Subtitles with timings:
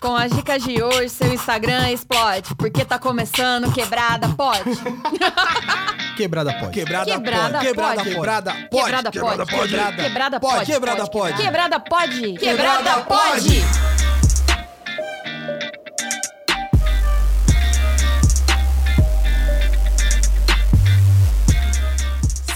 [0.00, 4.62] Com as dicas de hoje, seu Instagram explode, porque tá começando Quebrada Pode.
[6.16, 6.72] Quebrada pode.
[6.72, 7.68] Quebrada, Quebrada pode.
[7.68, 8.10] Quebrada, pode.
[8.10, 8.68] quebrada pode.
[8.70, 9.46] Quebrada pode.
[9.46, 10.56] Quebrada Quebrada pode.
[10.56, 10.72] pode.
[10.72, 11.36] Quebrada pode.
[11.36, 12.34] Quebrada pode.
[12.34, 14.01] Quebrada pode.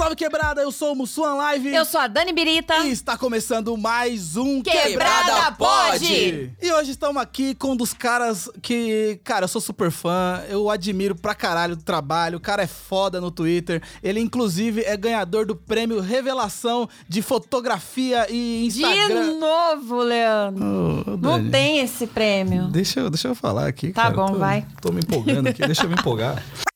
[0.07, 1.75] Salve quebrada, eu sou o Mussuan Live.
[1.75, 2.77] Eu sou a Dani Birita.
[2.87, 6.53] E está começando mais um Quebrada Pode.
[6.63, 10.71] E hoje estamos aqui com um dos caras que, cara, eu sou super fã, eu
[10.71, 13.83] admiro pra caralho do trabalho, o cara é foda no Twitter.
[14.01, 19.41] Ele, inclusive, é ganhador do prêmio Revelação de Fotografia e De Instagram.
[19.41, 21.05] novo, Leandro.
[21.05, 22.69] Ô, Não tem esse prêmio.
[22.69, 24.15] Deixa eu, deixa eu falar aqui, Tá cara.
[24.15, 24.65] bom, Tô- vai.
[24.81, 26.41] Tô me empolgando aqui, deixa eu me empolgar.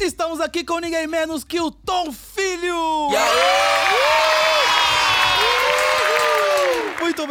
[0.00, 3.08] Estamos aqui com ninguém menos que o Tom Filho!
[3.10, 4.45] Muito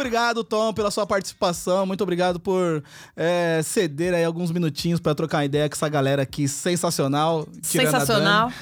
[0.06, 1.84] obrigado, Tom, pela sua participação.
[1.84, 2.82] Muito obrigado por
[3.16, 7.46] é, ceder aí alguns minutinhos pra trocar uma ideia com essa galera aqui sensacional.
[7.60, 8.52] Sensacional.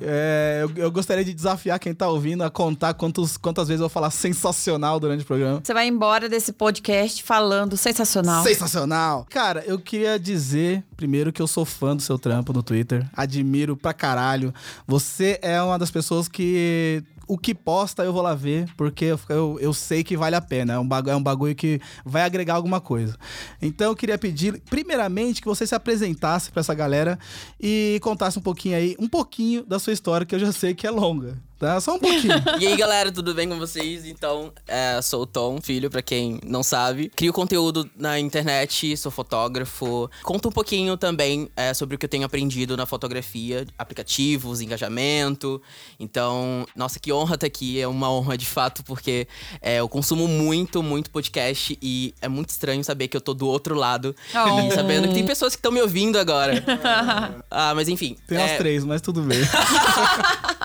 [0.00, 3.88] É, eu, eu gostaria de desafiar quem tá ouvindo a contar quantos, quantas vezes eu
[3.88, 5.60] vou falar sensacional durante o programa.
[5.62, 8.44] Você vai embora desse podcast falando sensacional.
[8.44, 9.26] Sensacional!
[9.28, 13.06] Cara, eu queria dizer primeiro que eu sou fã do seu trampo no Twitter.
[13.16, 14.54] Admiro pra caralho.
[14.86, 17.02] Você é uma das pessoas que.
[17.26, 20.40] O que posta eu vou lá ver, porque eu, eu, eu sei que vale a
[20.40, 20.74] pena.
[20.74, 23.16] É um, bagulho, é um bagulho que vai agregar alguma coisa.
[23.60, 27.18] Então eu queria pedir, primeiramente, que você se apresentasse pra essa galera
[27.60, 30.86] e contasse um pouquinho aí, um pouquinho da sua história, que eu já sei que
[30.86, 31.36] é longa.
[31.58, 31.80] Tá?
[31.80, 32.34] Só um pouquinho.
[32.60, 34.04] E aí, galera, tudo bem com vocês?
[34.04, 37.10] Então, é, sou o Tom, filho, pra quem não sabe.
[37.14, 40.10] Crio conteúdo na internet, sou fotógrafo.
[40.22, 45.60] Conto um pouquinho também é, sobre o que eu tenho aprendido na fotografia, aplicativos, engajamento.
[45.98, 47.80] Então, nossa, que honra estar aqui.
[47.80, 49.26] É uma honra de fato, porque
[49.60, 53.46] é, eu consumo muito, muito podcast e é muito estranho saber que eu tô do
[53.46, 54.60] outro lado Oh.
[54.60, 56.62] e sabendo que tem pessoas que estão me ouvindo agora.
[57.50, 58.16] ah, mas enfim.
[58.26, 59.38] Tem é, umas três, mas tudo bem.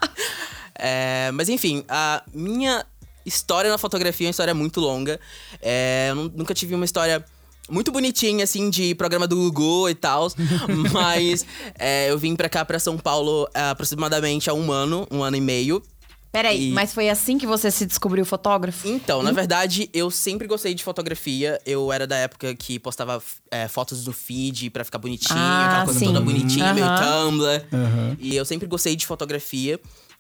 [0.80, 2.86] É, mas enfim, a minha
[3.26, 5.20] história na fotografia é uma história muito longa.
[5.62, 7.24] É, eu nu- nunca tive uma história
[7.70, 10.28] muito bonitinha, assim, de programa do Gugu e tal.
[10.92, 11.46] mas
[11.78, 15.36] é, eu vim pra cá, pra São Paulo, é, aproximadamente há um ano, um ano
[15.38, 15.84] e meio.
[16.32, 18.88] Peraí, E- mas foi assim que você se descobriu fotógrafo?
[18.88, 21.60] Então, na verdade, eu sempre gostei de fotografia.
[21.66, 25.86] Eu era da época que postava é, fotos no feed pra ficar bonitinho, Ah, aquela
[25.86, 26.06] coisa sim.
[26.06, 27.30] toda bonitinha, meio Aham.
[27.32, 27.66] Tumblr.
[27.74, 28.18] Aham.
[28.20, 29.80] E eu sempre gostei de fotografia.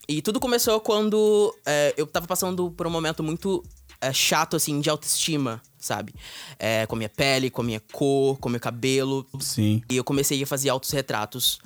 [0.09, 3.63] E tudo começou quando é, eu tava passando por um momento muito
[4.01, 6.15] é, chato, assim, de autoestima, sabe?
[6.57, 9.23] É, com a minha pele, com a minha cor, com o meu cabelo.
[9.39, 9.83] Sim.
[9.87, 11.59] E eu comecei a fazer autorretratos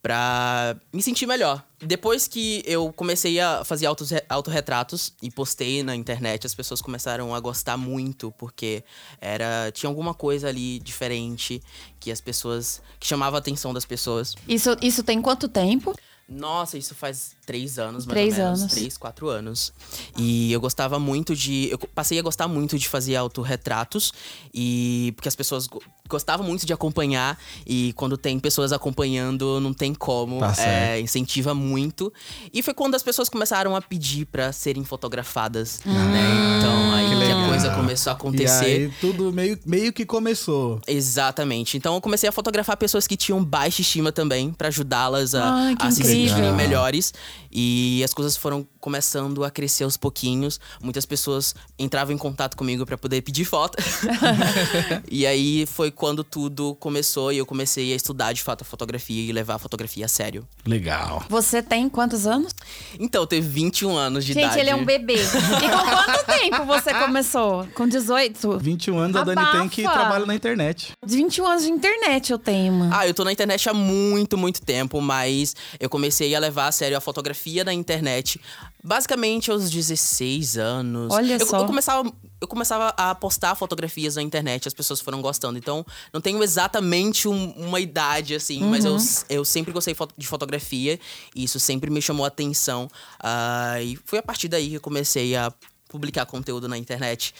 [0.00, 1.62] pra me sentir melhor.
[1.78, 7.34] Depois que eu comecei a fazer autos- autorretratos e postei na internet, as pessoas começaram
[7.34, 8.82] a gostar muito, porque
[9.20, 11.62] era tinha alguma coisa ali diferente
[11.98, 12.80] que as pessoas.
[12.98, 14.34] que chamava a atenção das pessoas.
[14.48, 15.94] Isso, isso tem quanto tempo?
[16.30, 18.60] Nossa, isso faz três anos, mais Três ou menos.
[18.60, 18.72] anos.
[18.72, 19.72] Três, quatro anos.
[20.16, 21.68] E eu gostava muito de.
[21.70, 24.12] Eu passei a gostar muito de fazer autorretratos.
[24.54, 25.12] E.
[25.16, 25.68] Porque as pessoas
[26.10, 27.38] go- gostavam muito de acompanhar.
[27.66, 30.38] E quando tem pessoas acompanhando, não tem como.
[30.40, 32.12] Tá é, incentiva muito.
[32.52, 35.80] E foi quando as pessoas começaram a pedir pra serem fotografadas.
[35.84, 36.58] Né?
[36.58, 38.64] Então aí Que que, a coisa começou a E acontecer.
[38.64, 40.80] aí tudo meio, meio que começou.
[40.86, 41.76] Exatamente.
[41.76, 45.74] Então eu comecei a fotografar pessoas que tinham baixa estima também, pra ajudá-las a, Ai,
[45.78, 47.12] a se sentirem melhores.
[47.50, 50.60] E as coisas foram começando a crescer aos pouquinhos.
[50.82, 53.76] Muitas pessoas entravam em contato comigo pra poder pedir foto.
[55.10, 59.28] e aí foi quando tudo começou e eu comecei a estudar de fato a fotografia
[59.28, 60.46] e levar a fotografia a sério.
[60.64, 61.24] Legal.
[61.28, 62.52] Você tem quantos anos?
[62.98, 64.60] Então, eu teve 21 anos de Gente, idade.
[64.60, 65.14] ele é um bebê.
[65.14, 67.66] E com quanto tempo você começou?
[67.74, 68.58] Com 18?
[68.58, 69.98] 21 anos a Dani tem que Abafa.
[69.98, 70.92] trabalha na internet.
[71.04, 72.90] 21 anos de internet eu tenho, mano.
[72.94, 76.72] Ah, eu tô na internet há muito, muito tempo, mas eu comecei a levar a
[76.72, 78.40] sério a fotografia na internet
[78.82, 81.12] basicamente aos 16 anos.
[81.12, 81.60] Olha eu, só.
[81.60, 85.58] Eu começava eu começava a postar fotografias na internet, as pessoas foram gostando.
[85.58, 88.96] Então, não tenho exatamente um- uma idade, assim, mas eu,
[89.28, 90.98] eu sempre gostei de fotografia
[91.36, 92.88] e isso sempre me chamou a atenção.
[93.22, 95.52] Ah, e foi a partir daí que eu comecei a
[95.88, 97.34] publicar conteúdo na internet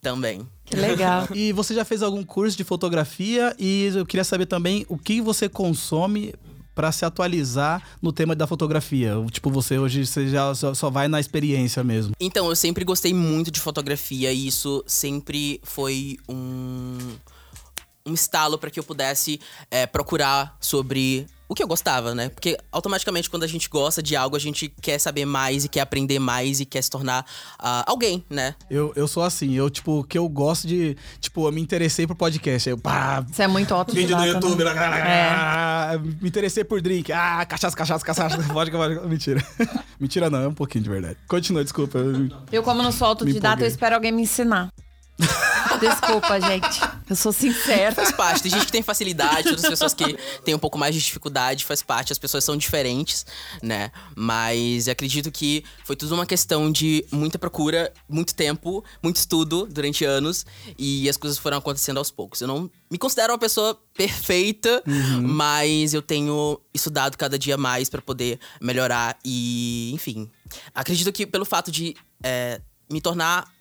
[0.00, 0.48] também.
[0.64, 1.28] Que legal.
[1.34, 3.54] E você já fez algum curso de fotografia?
[3.58, 6.34] E eu queria saber também o que você consome
[6.76, 9.14] pra se atualizar no tema da fotografia.
[9.32, 12.14] Tipo, você hoje você já só, só vai na experiência mesmo.
[12.20, 16.98] Então, eu sempre gostei muito de fotografia e isso sempre foi um,
[18.04, 19.40] um estalo para que eu pudesse
[19.70, 22.28] é, procurar sobre o que eu gostava, né?
[22.28, 25.80] Porque automaticamente quando a gente gosta de algo, a gente quer saber mais e quer
[25.80, 27.24] aprender mais e quer se tornar
[27.58, 28.54] ah, alguém, né?
[28.70, 30.96] Eu, eu sou assim, eu, tipo, que eu gosto de.
[31.20, 32.68] Tipo, eu me interessei por podcast.
[32.68, 34.64] Eu, pá, Você é muito vídeo no autodidata, YouTube.
[34.64, 34.74] né?
[34.74, 37.12] lá, Me interessei por drink.
[37.12, 39.06] Ah, cachaça, cachaça, cachaça, vodka, vodka.
[39.06, 39.44] Mentira.
[40.00, 41.16] Mentira não, é um pouquinho de verdade.
[41.28, 41.98] Continua, desculpa.
[41.98, 44.70] eu- Eu, como não sou autodidata, eu espero alguém me ensinar.
[45.80, 46.80] Desculpa, gente.
[47.08, 47.94] Eu sou sincera.
[47.94, 48.42] Faz parte.
[48.42, 51.82] Tem gente que tem facilidade, outras pessoas que têm um pouco mais de dificuldade, faz
[51.82, 52.12] parte.
[52.12, 53.24] As pessoas são diferentes,
[53.62, 53.90] né?
[54.14, 59.66] Mas eu acredito que foi tudo uma questão de muita procura, muito tempo, muito estudo
[59.66, 60.44] durante anos
[60.78, 62.40] e as coisas foram acontecendo aos poucos.
[62.40, 64.82] Eu não me considero uma pessoa perfeita,
[65.22, 70.30] mas eu tenho estudado cada dia mais pra poder melhorar e, enfim.
[70.74, 72.60] Acredito que pelo fato de é,
[72.90, 73.55] me tornar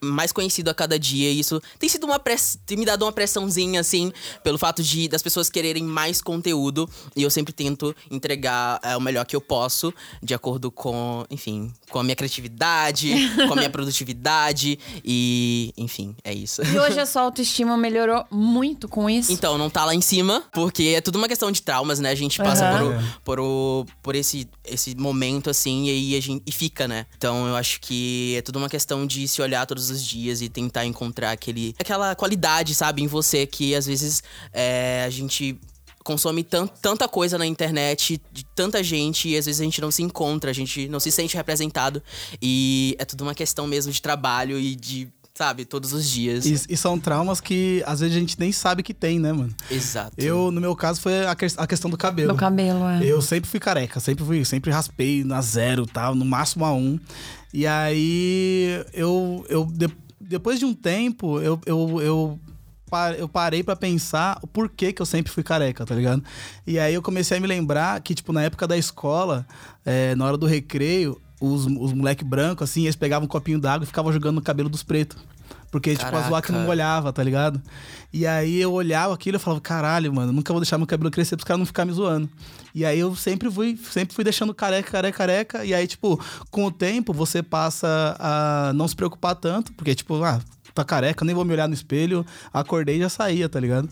[0.00, 1.30] mais conhecido a cada dia.
[1.30, 2.58] E isso tem sido uma press...
[2.66, 4.12] tem me dado uma pressãozinha, assim,
[4.42, 6.88] pelo fato de das pessoas quererem mais conteúdo.
[7.16, 9.92] E eu sempre tento entregar é, o melhor que eu posso,
[10.22, 13.12] de acordo com, enfim, com a minha criatividade,
[13.46, 14.78] com a minha produtividade.
[15.04, 16.62] E, enfim, é isso.
[16.62, 19.32] E hoje a sua autoestima melhorou muito com isso.
[19.32, 22.10] Então, não tá lá em cima, porque é tudo uma questão de traumas, né?
[22.10, 22.78] A gente passa Aham.
[22.78, 26.86] por, o- por, o- por esse, esse momento, assim, e aí a gente e fica,
[26.88, 27.06] né?
[27.16, 30.48] Então, eu acho que é tudo uma questão de se olhar todos os dias e
[30.48, 34.22] tentar encontrar aquele, aquela qualidade, sabe, em você que às vezes
[34.52, 35.56] é, a gente
[36.02, 39.90] consome tan- tanta coisa na internet, de tanta gente, e às vezes a gente não
[39.90, 42.02] se encontra, a gente não se sente representado.
[42.40, 45.08] E é tudo uma questão mesmo de trabalho e de,
[45.38, 46.44] sabe, todos os dias.
[46.44, 49.54] E, e são traumas que às vezes a gente nem sabe que tem, né, mano?
[49.70, 50.12] Exato.
[50.18, 52.32] Eu, no meu caso, foi a, que- a questão do cabelo.
[52.32, 53.04] Do cabelo, é.
[53.06, 56.98] Eu sempre fui careca, sempre fui, sempre raspei na zero tal, no máximo a um.
[57.54, 59.88] E aí eu, eu de-
[60.20, 62.40] depois de um tempo, eu, eu, eu,
[63.16, 66.22] eu parei pra pensar o porquê que eu sempre fui careca, tá ligado?
[66.66, 69.46] E aí eu comecei a me lembrar que, tipo, na época da escola,
[69.86, 73.84] é, na hora do recreio, os, os moleque branco, assim, eles pegavam um copinho d'água
[73.84, 75.18] e ficavam jogando no cabelo dos pretos.
[75.70, 76.66] Porque, tipo, a zoar que não Caraca.
[76.66, 77.60] molhava, tá ligado?
[78.10, 81.36] E aí eu olhava aquilo e falava, caralho, mano, nunca vou deixar meu cabelo crescer
[81.36, 82.28] pros caras não ficar me zoando.
[82.74, 85.64] E aí eu sempre fui, sempre fui deixando careca, careca, careca.
[85.64, 86.18] E aí, tipo,
[86.50, 90.40] com o tempo você passa a não se preocupar tanto, porque, tipo, ah,
[90.74, 93.90] tá careca, nem vou me olhar no espelho, acordei e já saía, tá ligado?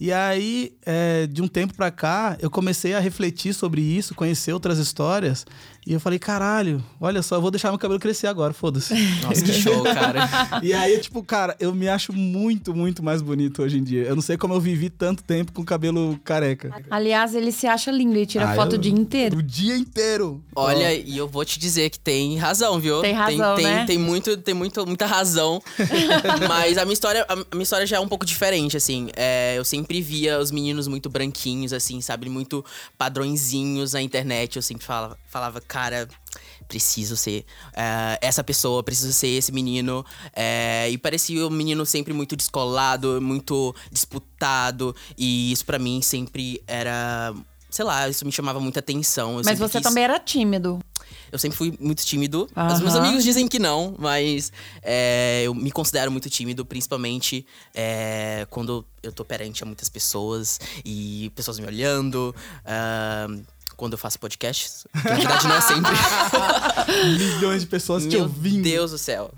[0.00, 4.52] E aí, é, de um tempo pra cá, eu comecei a refletir sobre isso, conhecer
[4.52, 5.46] outras histórias.
[5.86, 8.94] E eu falei, caralho, olha só, eu vou deixar meu cabelo crescer agora, foda-se.
[9.22, 10.60] Nossa, que show, cara.
[10.62, 14.02] E aí, tipo, cara, eu me acho muito, muito mais bonito hoje em dia.
[14.04, 16.72] Eu não sei como eu vivi tanto tempo com cabelo careca.
[16.90, 19.36] Aliás, ele se acha lindo e tira Ah, foto eu- o dia inteiro.
[19.38, 20.42] O dia inteiro.
[20.56, 23.02] Olha, e eu vou te dizer que tem razão, viu?
[23.02, 23.84] Tem razão, tem, né?
[23.86, 25.62] Tem, muito, tem muito, muita razão.
[26.48, 29.10] Mas a minha história, a minha história já é um pouco diferente, assim.
[29.16, 32.28] É, eu sempre via os meninos muito branquinhos, assim, sabe?
[32.30, 32.64] Muito
[32.96, 34.56] padrõezinhos na internet.
[34.56, 36.08] Eu sempre falava, falava cara,
[36.68, 37.44] preciso ser
[37.74, 40.06] é, essa pessoa, preciso ser esse menino.
[40.32, 44.94] É, e parecia um menino sempre muito descolado, muito disputado.
[45.18, 47.34] E isso pra mim sempre era.
[47.68, 49.38] Sei lá, isso me chamava muita atenção.
[49.38, 50.78] Eu Mas você quis- também era tímido.
[51.32, 52.48] eu sempre fui muito tímido.
[52.72, 58.46] Os meus amigos dizem que não, mas é, eu me considero muito tímido, principalmente é,
[58.48, 62.32] quando eu tô perante a muitas pessoas e pessoas me olhando.
[62.64, 63.26] ah,
[63.76, 65.92] quando eu faço podcasts, que na verdade não é sempre.
[67.18, 68.62] Milhões de pessoas te Meu ouvindo.
[68.62, 69.32] Deus do céu.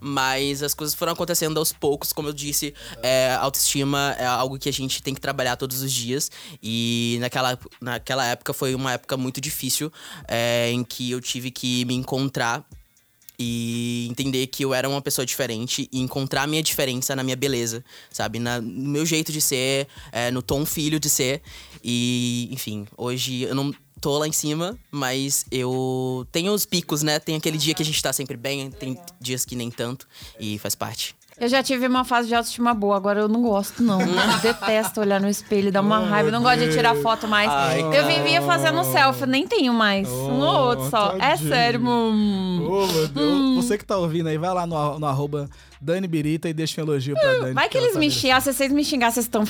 [0.00, 4.68] Mas as coisas foram acontecendo aos poucos, como eu disse, é, autoestima é algo que
[4.68, 6.30] a gente tem que trabalhar todos os dias.
[6.62, 9.92] E naquela, naquela época foi uma época muito difícil,
[10.26, 12.64] é, em que eu tive que me encontrar
[13.38, 17.36] e entender que eu era uma pessoa diferente e encontrar a minha diferença na minha
[17.36, 18.38] beleza, sabe?
[18.38, 21.42] Na, no meu jeito de ser, é, no tom filho de ser.
[21.82, 27.18] E, enfim, hoje eu não tô lá em cima, mas eu tenho os picos, né?
[27.18, 30.06] Tem aquele dia que a gente tá sempre bem, tem dias que nem tanto,
[30.38, 31.14] e faz parte.
[31.38, 34.00] Eu já tive uma fase de autoestima boa, agora eu não gosto, não.
[34.00, 36.28] Eu detesto olhar no espelho, dá uma raiva.
[36.28, 37.50] Eu não gosto de tirar foto mais.
[37.50, 40.08] Ai, eu vivia fazendo selfie, nem tenho mais.
[40.08, 41.14] um ou outro só.
[41.16, 41.48] É tadinho.
[41.50, 42.66] sério, hum.
[42.66, 43.64] Ô, meu Deus.
[43.64, 45.48] Você que tá ouvindo aí, vai lá no, no arroba
[45.80, 47.52] Dani Birita e deixa um elogio pra Dani.
[47.54, 49.44] Vai que eles tá me xingar, se vocês me xingar, vocês estão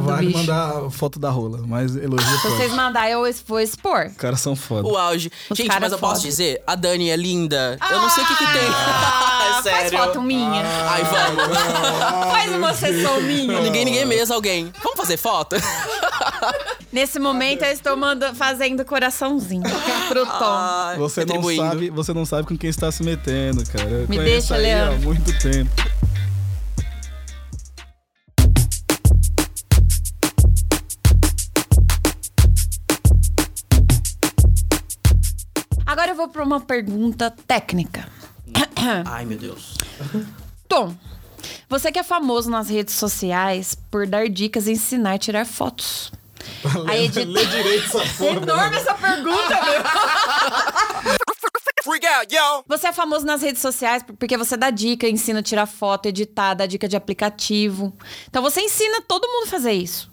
[0.00, 0.38] vale bicho.
[0.38, 4.06] mandar foto da rola, mas elogio Se vocês mandarem, eu vou expor.
[4.06, 4.86] Os caras são foda.
[4.88, 5.30] O auge.
[5.50, 6.28] Os Gente, mas eu posso foda.
[6.28, 7.78] dizer, a Dani é linda.
[7.90, 8.68] eu não sei o que que tem.
[8.68, 9.98] Ah, É faz sério.
[9.98, 10.62] foto minha.
[10.88, 11.56] Ai, vamos.
[12.32, 13.60] Faz uma sessão minha.
[13.60, 14.72] ninguém, ninguém mesmo, alguém.
[14.82, 15.56] Vamos fazer foto?
[16.92, 19.62] Nesse momento, eu estou manda- fazendo coraçãozinho
[20.08, 20.44] pro Tom.
[20.44, 23.88] Ai, Você não, sabe, você não sabe com quem está se metendo, cara.
[23.88, 25.00] Eu Me deixa, aí há Leandro.
[25.08, 25.70] muito tempo.
[35.84, 38.06] Agora eu vou para uma pergunta técnica.
[39.04, 39.76] Ai, meu Deus.
[40.68, 40.94] Tom,
[41.68, 46.12] você que é famoso nas redes sociais por dar dicas e ensinar a tirar fotos.
[46.88, 47.28] A editar...
[47.28, 48.36] Lê direito essa porra.
[48.36, 51.12] Enorme essa pergunta, meu.
[51.82, 52.62] Freak out, yo!
[52.68, 56.54] Você é famoso nas redes sociais porque você dá dica, ensina a tirar foto, editar,
[56.54, 57.92] dá dica de aplicativo.
[58.30, 60.08] Então você ensina todo mundo a fazer isso.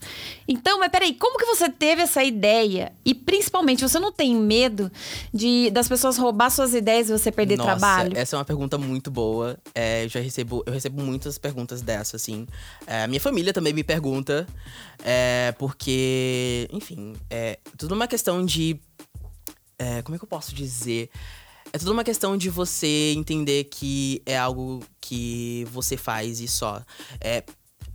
[0.47, 2.91] Então, mas peraí, como que você teve essa ideia?
[3.05, 4.91] E principalmente, você não tem medo
[5.31, 8.17] de das pessoas roubar suas ideias e você perder Nossa, trabalho?
[8.17, 9.55] essa é uma pergunta muito boa.
[9.75, 12.47] É, eu já recebo, eu recebo muitas perguntas dessas, assim.
[12.87, 14.47] É, minha família também me pergunta,
[15.03, 18.79] é, porque, enfim, é tudo uma questão de.
[19.77, 21.11] é, como é que eu posso dizer?
[21.71, 26.81] É tudo uma questão de você entender que é algo que você faz e só.
[27.21, 27.43] É,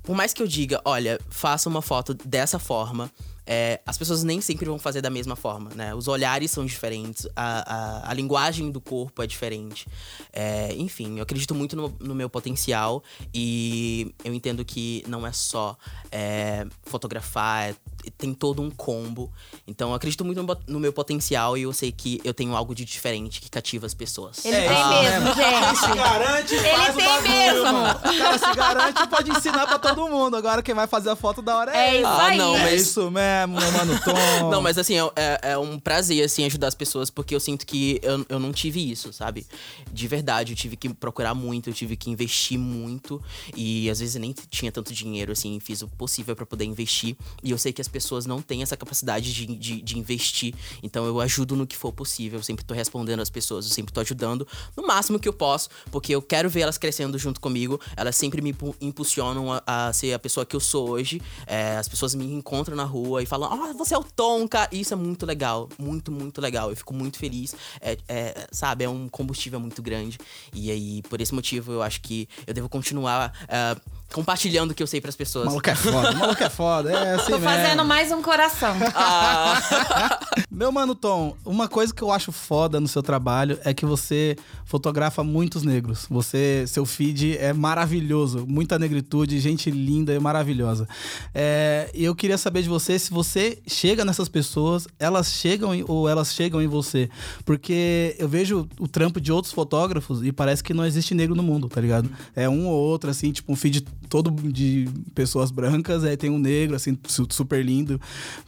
[0.02, 3.10] por mais que eu diga, olha, faça uma foto dessa forma,
[3.46, 5.94] é, as pessoas nem sempre vão fazer da mesma forma, né?
[5.94, 7.74] Os olhares são diferentes, a,
[8.06, 9.86] a, a linguagem do corpo é diferente.
[10.32, 13.02] É, enfim, eu acredito muito no, no meu potencial
[13.34, 15.76] e eu entendo que não é só
[16.10, 17.76] é, fotografar, é-
[18.10, 19.32] tem todo um combo.
[19.66, 22.84] Então eu acredito muito no, meu potencial e eu sei que eu tenho algo de
[22.84, 24.44] diferente que cativa as pessoas.
[24.44, 25.96] Ele tem mesmo, gente.
[25.96, 27.62] garante, Ele faz o tem bagulho, mesmo.
[27.72, 28.00] mano.
[28.18, 30.36] Cara se garante e pode ensinar pra todo mundo.
[30.36, 31.98] Agora quem vai fazer a foto da hora é, É ele.
[31.98, 32.38] isso Ah, aí.
[32.38, 34.14] não, É mas- isso mesmo, meu mano Tom.
[34.50, 37.66] Não, mas assim, é, é- é um prazer, assim, ajudar as pessoas, porque eu sinto
[37.66, 39.46] que eu, eu não tive isso, sabe?
[39.92, 43.22] De verdade, eu tive que procurar muito, eu tive que investir muito.
[43.56, 47.16] E às vezes eu nem tinha tanto dinheiro, assim, fiz o possível pra poder investir.
[47.42, 50.52] E eu sei que as pessoas não têm essa capacidade de, de, de investir.
[50.82, 53.94] Então eu ajudo no que for possível, eu sempre tô respondendo as pessoas, eu sempre
[53.94, 54.46] tô ajudando
[54.76, 57.80] no máximo que eu posso, porque eu quero ver elas crescendo junto comigo.
[57.96, 61.22] Elas sempre me impu- impulsionam a, a ser a pessoa que eu sou hoje.
[61.46, 64.68] É, as pessoas me encontram na rua e falam: Ah, você é o Tom, cara.
[64.72, 66.70] E Isso é muito legal, muito, muito legal.
[66.70, 67.54] Eu fico muito feliz.
[67.80, 70.18] É, é, sabe, é um combustível muito grande.
[70.52, 73.76] E aí, por esse motivo, eu acho que eu devo continuar é,
[74.14, 75.46] compartilhando o que eu sei pras O pessoas.
[75.46, 76.90] maluco é foda, o maluco é foda.
[76.92, 77.44] É assim Tô mesmo.
[77.48, 78.74] fazendo mais um coração.
[80.50, 84.36] Meu mano Tom, uma coisa que eu acho foda no seu trabalho é que você
[84.64, 86.06] fotografa muitos negros.
[86.08, 90.88] Você, seu feed é maravilhoso, muita negritude, gente linda e maravilhosa.
[91.34, 95.84] É, E eu queria saber de você se você chega nessas pessoas, elas chegam em-
[95.86, 97.08] ou elas chegam em você,
[97.44, 101.42] porque eu vejo o trampo de outros fotógrafos e parece que não existe negro no
[101.42, 102.08] mundo, tá ligado?
[102.34, 106.38] É um ou outro assim, tipo um feed todo de pessoas brancas, aí tem um
[106.38, 108.00] negro assim su- super lindo,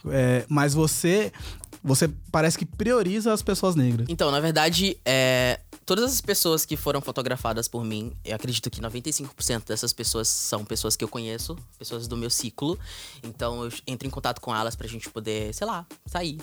[0.07, 1.31] É, mas você
[1.83, 4.07] você parece que prioriza as pessoas negras.
[4.09, 8.81] Então, na verdade, é, todas as pessoas que foram fotografadas por mim, eu acredito que
[8.81, 12.77] 95% dessas pessoas são pessoas que eu conheço, pessoas do meu ciclo.
[13.23, 16.39] Então, eu entro em contato com elas pra gente poder, sei lá, sair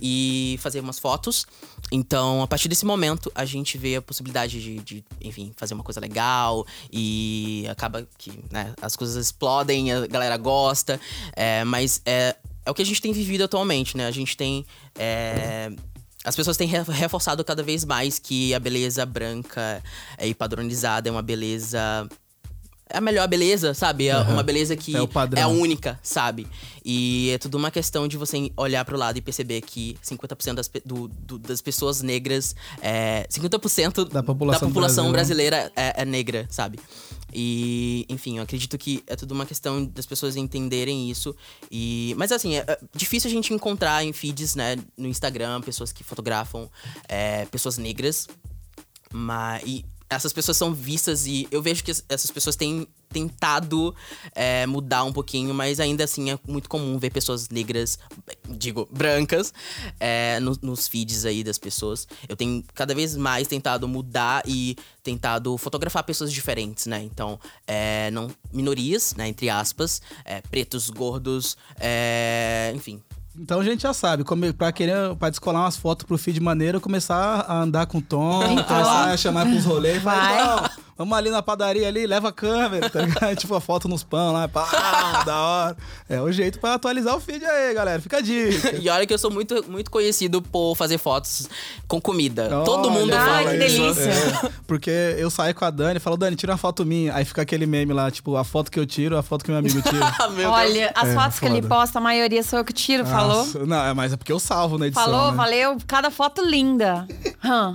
[0.00, 1.46] e fazer umas fotos.
[1.90, 5.82] Então, a partir desse momento, a gente vê a possibilidade de, de, enfim, fazer uma
[5.82, 11.00] coisa legal e acaba que né, as coisas explodem, a galera gosta,
[11.34, 14.06] é, mas é, é o que a gente tem vivido atualmente, né?
[14.06, 14.66] A gente tem.
[14.98, 15.72] é,
[16.24, 19.82] as pessoas têm re- reforçado cada vez mais que a beleza branca
[20.16, 22.08] é, e padronizada é uma beleza.
[22.92, 24.08] É a melhor beleza, sabe?
[24.08, 26.46] É uma beleza que É o é única, sabe?
[26.84, 30.70] E é tudo uma questão de você olhar pro lado e perceber que 50% das,
[30.84, 32.54] do- do- das pessoas negras.
[32.82, 34.22] É, 50% Da
[34.68, 35.36] população do Brasil.
[35.36, 36.78] brasileira é, é negra, sabe?
[37.34, 41.34] E, enfim, eu acredito que é tudo uma questão das pessoas entenderem isso.
[41.70, 45.92] E, mas assim, é, é difícil a gente encontrar em feeds, né, no Instagram, pessoas
[45.92, 46.68] que fotografam
[47.08, 48.28] é, pessoas negras.
[49.10, 53.94] Mas, e essas pessoas são vistas e eu vejo que es- essas pessoas têm tentado
[54.34, 57.98] é, mudar um pouquinho, mas ainda assim é muito comum ver pessoas negras,
[58.48, 59.52] digo, brancas,
[60.00, 62.08] é, no- nos feeds aí das pessoas.
[62.28, 67.02] Eu tenho cada vez mais tentado mudar e tentado fotografar pessoas diferentes, né?
[67.02, 69.28] Então, é, não minorias, né?
[69.28, 73.02] Entre aspas, é, pretos, gordos, é, enfim.
[73.38, 76.80] Então a gente já sabe, como, pra querer, pra descolar umas fotos pro feed maneiro,
[76.80, 80.68] começar a andar com o Tom, começar a chamar pros rolês, Vai.
[80.98, 83.34] vamos ali na padaria ali, leva a câmera, tá ligado?
[83.40, 84.68] tipo a foto nos pão lá, pá,
[85.24, 85.76] da hora.
[86.10, 88.76] É o jeito pra atualizar o feed aí, galera, fica a dica.
[88.76, 91.48] E olha que eu sou muito, muito conhecido por fazer fotos
[91.88, 92.50] com comida.
[92.66, 94.10] Todo Olha, mundo Ai, fala que delícia.
[94.10, 97.14] É, porque eu saio com a Dani e falo, Dani, tira uma foto minha.
[97.14, 99.58] Aí fica aquele meme lá, tipo, a foto que eu tiro, a foto que meu
[99.58, 100.02] amigo tira.
[100.20, 100.52] Ah, meu Deus.
[100.52, 101.74] Olha, as É, fotos que ele foda.
[101.74, 103.66] posta, a maioria sou eu que tiro, falou?
[103.66, 105.04] Não, é, mas é porque eu salvo na edição.
[105.04, 105.36] Falou, né?
[105.36, 105.76] valeu.
[105.86, 107.06] Cada foto linda.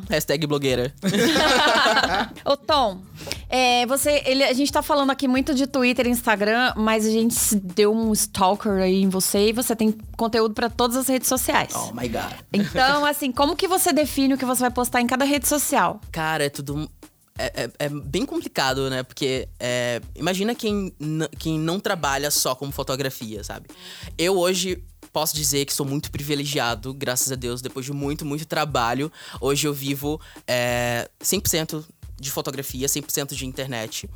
[0.09, 0.93] Hashtag blogueira.
[2.45, 3.01] Ô, Tom,
[3.49, 7.09] é, você, ele, a gente tá falando aqui muito de Twitter e Instagram, mas a
[7.09, 11.07] gente se deu um stalker aí em você e você tem conteúdo pra todas as
[11.07, 11.73] redes sociais.
[11.75, 12.33] Oh my god.
[12.53, 15.99] Então, assim, como que você define o que você vai postar em cada rede social?
[16.11, 16.89] Cara, é tudo.
[17.39, 19.03] É, é- é bem complicado, né?
[19.03, 20.91] Porque é, imagina quem,
[21.37, 23.67] quem não trabalha só com fotografia, sabe?
[24.17, 28.45] Eu hoje posso dizer que sou muito privilegiado, graças a Deus, depois de muito, muito
[28.45, 29.11] trabalho.
[29.39, 31.83] Hoje eu vivo é, 100%
[32.19, 34.09] de fotografia, 100% de internet.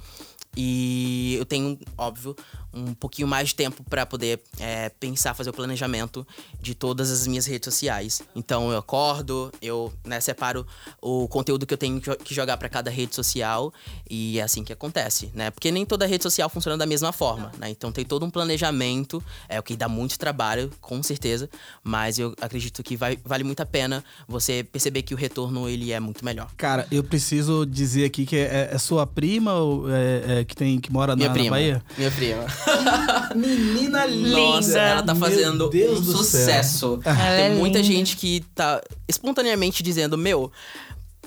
[0.55, 2.36] E eu tenho, óbvio,
[2.73, 6.25] um pouquinho mais de tempo para poder é, pensar, fazer o planejamento
[6.61, 8.21] de todas as minhas redes sociais.
[8.35, 10.65] Então eu acordo, eu né, separo
[11.01, 13.73] o conteúdo que eu tenho que jo- que jogar para cada rede social
[14.09, 15.51] e é assim que acontece, né?
[15.51, 17.69] Porque nem toda rede social funciona da mesma forma, né?
[17.69, 21.49] Então tem todo um planejamento, é o que dá muito trabalho, com certeza,
[21.83, 25.91] mas eu acredito que vai, vale muito a pena você perceber que o retorno ele
[25.91, 26.49] é muito melhor.
[26.55, 30.79] Cara, eu preciso dizer aqui que é, é sua prima ou é, é que, tem,
[30.79, 31.49] que mora na, Minha na prima.
[31.55, 31.83] Bahia?
[31.97, 32.45] Minha prima.
[33.35, 36.99] Menina Nossa, ela tá fazendo Deus um sucesso.
[37.03, 37.83] Ela Tem é muita linda.
[37.93, 40.51] gente que tá espontaneamente dizendo: Meu,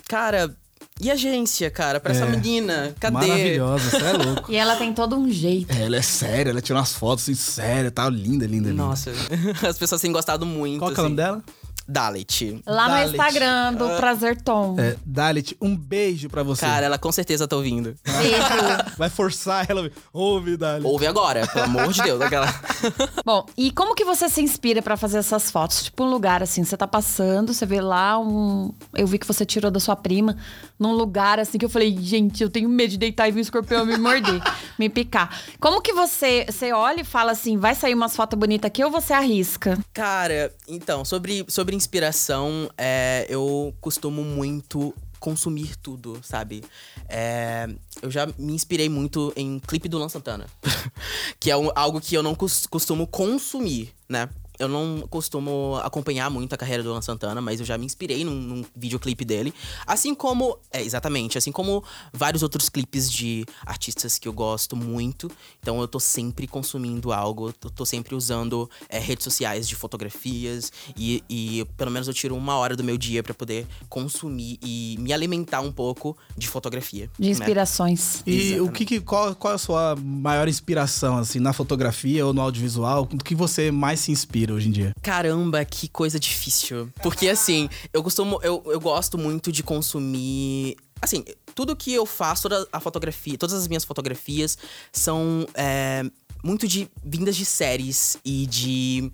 [0.08, 0.54] cara,
[1.00, 2.30] e agência, cara, pra essa É.
[2.30, 2.94] menina?
[3.00, 3.14] Cadê?
[3.26, 4.50] Maravilhosa, você é louco.
[4.52, 5.72] E ela tem todo um jeito.
[5.74, 8.72] Ela é séria, ela tira umas fotos assim, séria, tá linda, linda, linda.
[8.82, 9.10] Nossa,
[9.68, 10.78] as pessoas têm gostado muito.
[10.78, 11.30] Qual que é o nome assim.
[11.32, 11.42] dela?
[11.86, 12.62] Dalit.
[12.66, 13.10] Lá no Dalit.
[13.12, 14.76] Instagram do Prazer Tom.
[14.78, 16.64] É, Dalit, um beijo pra você.
[16.64, 17.94] Cara, ela com certeza tá ouvindo.
[18.04, 18.36] Beijo.
[18.96, 19.90] Vai forçar ela.
[20.12, 20.86] Ouve, Dalit.
[20.86, 22.20] Ouve agora, pelo amor de Deus.
[22.20, 22.46] Aquela...
[23.24, 25.84] Bom, e como que você se inspira pra fazer essas fotos?
[25.84, 28.72] Tipo, um lugar assim, você tá passando, você vê lá um.
[28.94, 30.36] Eu vi que você tirou da sua prima,
[30.78, 33.42] num lugar assim que eu falei, gente, eu tenho medo de deitar e vir um
[33.42, 34.40] escorpião me morder,
[34.78, 35.38] me picar.
[35.60, 38.90] Como que você, você olha e fala assim, vai sair umas fotos bonitas aqui ou
[38.90, 39.78] você arrisca?
[39.92, 46.63] Cara, então, sobre, sobre inspiração, é, eu costumo muito consumir tudo, sabe?
[47.08, 47.67] É,
[48.02, 50.47] eu já me inspirei muito em clipe do Luan Santana.
[51.41, 54.28] que é algo que eu não cos- costumo consumir, né?
[54.58, 58.25] Eu não costumo acompanhar muito a carreira do Luan Santana, mas eu já me inspirei
[58.25, 59.52] num, num videoclipe dele.
[59.86, 60.58] Assim como.
[60.73, 61.36] É, exatamente.
[61.36, 65.30] Assim como vários outros clipes de artistas que eu gosto muito.
[65.60, 70.73] Então eu tô sempre consumindo algo, eu tô sempre usando é, redes sociais de fotografias.
[70.97, 74.97] E, e pelo menos eu tiro uma hora do meu dia pra poder consumir e
[75.00, 77.10] me alimentar um pouco de fotografia.
[77.19, 77.30] De né?
[77.32, 78.23] inspirações.
[78.26, 78.73] E o Exatamente.
[78.73, 83.06] que, que- qual, qual é a sua maior inspiração, assim, na fotografia ou no audiovisual?
[83.06, 84.95] Do que você mais se inspira hoje em dia?
[85.02, 86.91] Caramba, que coisa difícil.
[87.02, 88.39] Porque assim, eu costumo.
[88.43, 90.76] Eu, eu gosto muito de consumir.
[91.00, 94.57] Assim, tudo que eu faço, toda a fotografia, todas as minhas fotografias
[94.93, 96.02] são é,
[96.43, 99.13] muito de vindas de séries e de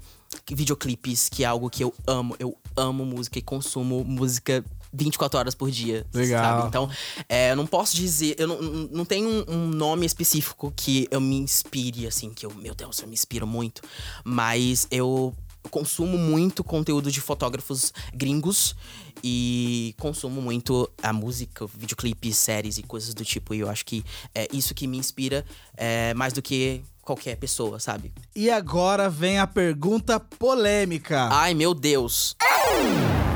[0.48, 2.36] videoclipes, que é algo que eu amo.
[2.38, 6.06] Eu amo música e consumo música 24 horas por dia.
[6.12, 6.42] Legal.
[6.42, 6.68] Sabe?
[6.68, 6.90] Então,
[7.28, 8.34] é, eu não posso dizer.
[8.38, 12.54] Eu não, não tenho um, um nome específico que eu me inspire, assim, que eu,
[12.54, 13.82] meu Deus, eu me inspiro muito.
[14.24, 15.34] Mas eu
[15.70, 18.74] consumo muito conteúdo de fotógrafos gringos
[19.22, 23.54] e consumo muito a música, videoclipes, séries e coisas do tipo.
[23.54, 25.44] E eu acho que é isso que me inspira
[25.76, 28.12] é, mais do que qualquer pessoa, sabe?
[28.34, 31.28] E agora vem a pergunta polêmica.
[31.30, 32.36] Ai, meu Deus.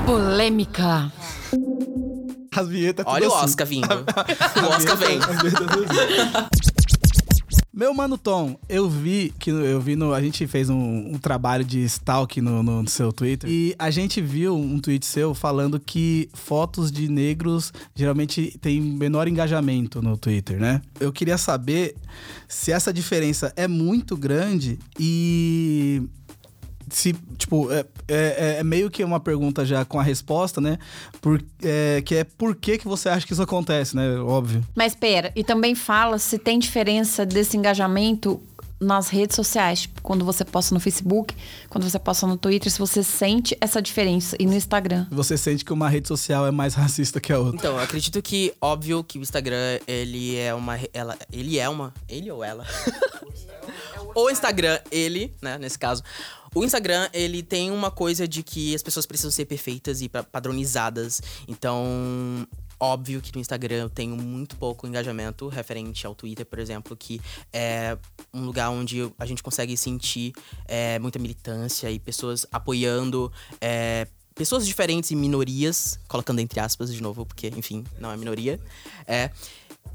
[0.07, 1.13] Polêmica.
[2.57, 3.45] As vinhetas Olha o assim.
[3.45, 3.87] Oscar vindo.
[3.93, 5.19] o Oscar vem.
[5.19, 6.55] Assim.
[7.77, 10.15] Meu mano Tom, eu vi que no- eu vi no.
[10.15, 10.77] A gente fez um,
[11.15, 13.51] um trabalho de stalk no, no seu Twitter.
[13.51, 19.27] E a gente viu um tweet seu falando que fotos de negros geralmente têm menor
[19.27, 20.81] engajamento no Twitter, né?
[21.01, 21.97] Eu queria saber
[22.47, 26.01] se essa diferença é muito grande e
[26.91, 30.79] se, tipo, é, é, é meio que uma pergunta já com a resposta, né?
[31.21, 34.19] Por, é, que é por que, que você acha que isso acontece, né?
[34.19, 34.65] Óbvio.
[34.75, 38.41] Mas pera, e também fala se tem diferença desse engajamento
[38.81, 41.35] nas redes sociais, tipo, quando você posta no Facebook,
[41.69, 45.07] quando você posta no Twitter, se você sente essa diferença e no Instagram.
[45.11, 47.57] Você sente que uma rede social é mais racista que a outra.
[47.57, 50.79] Então, eu acredito que, óbvio, que o Instagram, ele é uma.
[50.93, 51.93] Ela, ele é uma.
[52.09, 52.67] Ele ou ela?
[54.15, 56.03] o Instagram, ele, né, nesse caso.
[56.55, 60.23] O Instagram, ele tem uma coisa de que as pessoas precisam ser perfeitas e pa-
[60.23, 61.21] padronizadas.
[61.49, 62.47] Então,
[62.79, 67.21] óbvio que no Instagram eu tenho muito pouco engajamento referente ao Twitter, por exemplo, que
[67.53, 67.99] é
[68.33, 70.33] um lugar onde a gente consegue sentir
[70.67, 73.33] é, muita militância e pessoas apoiando.
[73.61, 78.61] é, pessoas diferentes e minorias, colocando entre aspas de novo, porque, enfim, não é minoria.
[79.07, 79.31] É.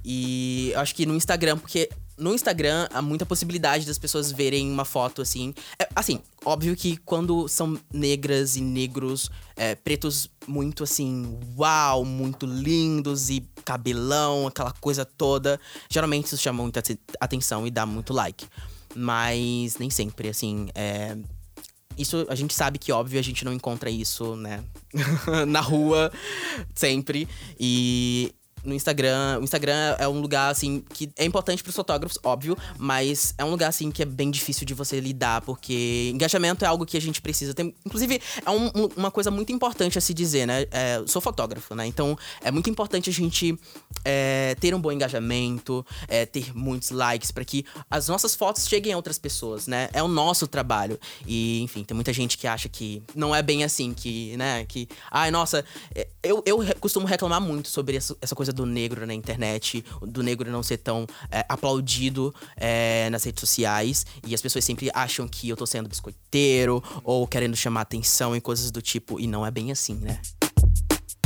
[0.04, 4.70] E eu acho que no Instagram, porque no Instagram há muita possibilidade das pessoas verem
[4.70, 5.54] uma foto assim.
[5.80, 12.46] É, assim, óbvio que quando são negras e negros, é, pretos muito assim, uau, muito
[12.46, 18.14] lindos e cabelão, aquela coisa toda, geralmente isso chama muita ate- atenção e dá muito
[18.14, 18.46] like.
[18.96, 21.16] Mas nem sempre, assim, é,
[21.98, 24.64] isso a gente sabe que, óbvio, a gente não encontra isso, né?
[25.48, 26.12] Na rua,
[26.74, 27.28] sempre.
[27.60, 29.40] E no Instagram.
[29.40, 33.50] O Instagram é um lugar, assim, que é importante pros fotógrafos, óbvio, mas é um
[33.52, 37.02] lugar, assim, que é bem difícil de você lidar, porque engajamento é algo que a
[37.02, 37.54] gente precisa.
[37.54, 40.66] Tem, inclusive, é um- um- uma coisa muito importante a se dizer, né?
[40.72, 41.86] É, sou fotógrafo, né?
[41.86, 43.58] Então, é muito importante a gente
[44.06, 48.94] é, ter um bom engajamento, é, ter muitos likes, para que as nossas fotos cheguem
[48.94, 49.90] a outras pessoas, né?
[49.94, 51.00] É o nosso trabalho.
[51.26, 54.66] E, enfim, tem muita gente que acha que não é bem assim, que, né?
[54.66, 59.14] Que, ai, nossa, é, eu, eu costumo reclamar muito sobre essa coisa do negro na
[59.14, 64.06] internet, do negro não ser tão é, aplaudido é, nas redes sociais.
[64.26, 68.42] E as pessoas sempre acham que eu tô sendo biscoiteiro ou querendo chamar atenção e
[68.42, 69.20] coisas do tipo.
[69.20, 70.20] E não é bem assim, né?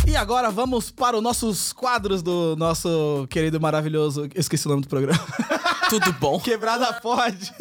[0.06, 4.28] E agora vamos para os nossos quadros do nosso querido maravilhoso.
[4.36, 5.26] Esqueci o nome do programa.
[5.90, 6.40] Tudo bom?
[6.44, 7.54] Quebrada pode.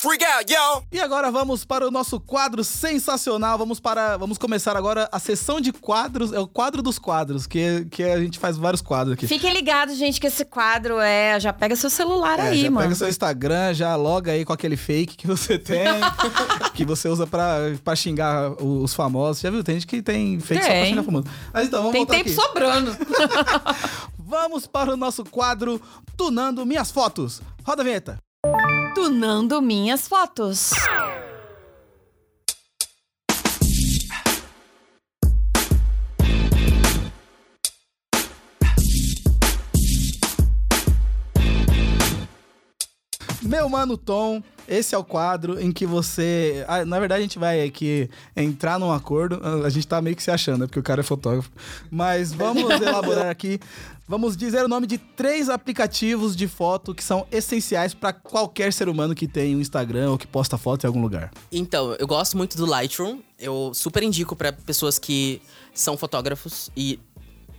[0.00, 0.82] Freak out, yo!
[0.90, 3.58] E agora vamos para o nosso quadro sensacional.
[3.58, 6.32] Vamos para, vamos começar agora a sessão de quadros.
[6.32, 9.26] É o quadro dos quadros, que, que a gente faz vários quadros aqui.
[9.26, 11.38] Fiquem ligados, gente, que esse quadro é.
[11.38, 12.86] Já pega seu celular É, aí, já mano.
[12.86, 15.84] pega seu Instagram, já loga aí com aquele fake que você tem,
[16.72, 19.42] que você usa pra, pra xingar os famosos.
[19.42, 19.62] Já viu?
[19.62, 20.86] Tem gente que tem fake só pra Tem.
[20.88, 21.24] xingar famoso.
[21.52, 22.32] Mas então, vamos Tem tempo aqui.
[22.34, 22.96] sobrando.
[24.30, 25.82] Vamos para o nosso quadro
[26.16, 27.42] Tunando Minhas Fotos.
[27.64, 28.16] Roda a vinheta.
[28.94, 30.70] Tunando minhas fotos.
[43.60, 46.64] Meu mano Tom, esse é o quadro em que você.
[46.66, 49.38] ah, na verdade, a gente vai aqui entrar num acordo.
[49.62, 50.66] A gente tá meio que se achando, né?
[50.66, 51.50] Porque o cara é fotógrafo.
[51.90, 53.60] Mas vamos elaborar aqui.
[54.08, 58.88] Vamos dizer o nome de três aplicativos de foto que são essenciais para qualquer ser
[58.88, 61.30] humano que tem um Instagram ou que posta foto em algum lugar.
[61.52, 63.18] Então, eu gosto muito do Lightroom.
[63.38, 65.42] Eu super indico pra pessoas que
[65.74, 66.98] são fotógrafos e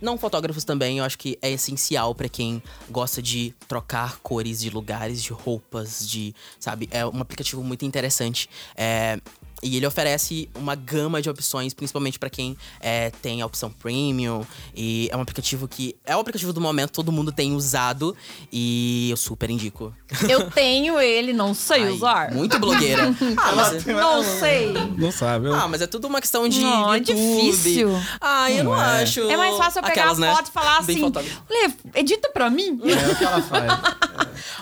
[0.02, 0.98] não fotógrafos também.
[0.98, 6.06] Eu acho que é essencial pra quem gosta de trocar cores de lugares, de roupas,
[6.06, 8.50] de, sabe, é um aplicativo muito interessante.
[8.76, 9.20] É,
[9.62, 14.44] e ele oferece uma gama de opções, principalmente pra quem é, tem a opção premium.
[14.74, 18.16] E é um aplicativo que é o aplicativo do momento, todo mundo tem usado
[18.52, 19.94] e eu super indico.
[20.28, 22.32] Eu tenho ele, não sei Ai, usar.
[22.32, 23.04] Muito blogueira.
[23.38, 24.72] ah, mas, Não sei.
[24.96, 25.48] Não sabe.
[25.52, 27.16] ah, mas é tudo uma questão de Não, é YouTube.
[27.16, 27.88] difícil.
[28.20, 29.02] Ah, eu não, Não é.
[29.02, 29.20] acho.
[29.20, 30.34] É mais fácil eu pegar Aquelas, a né?
[30.34, 31.12] foto e falar Bem assim.
[31.48, 32.80] Lê, edita pra mim.
[32.84, 33.72] É o que ela faz.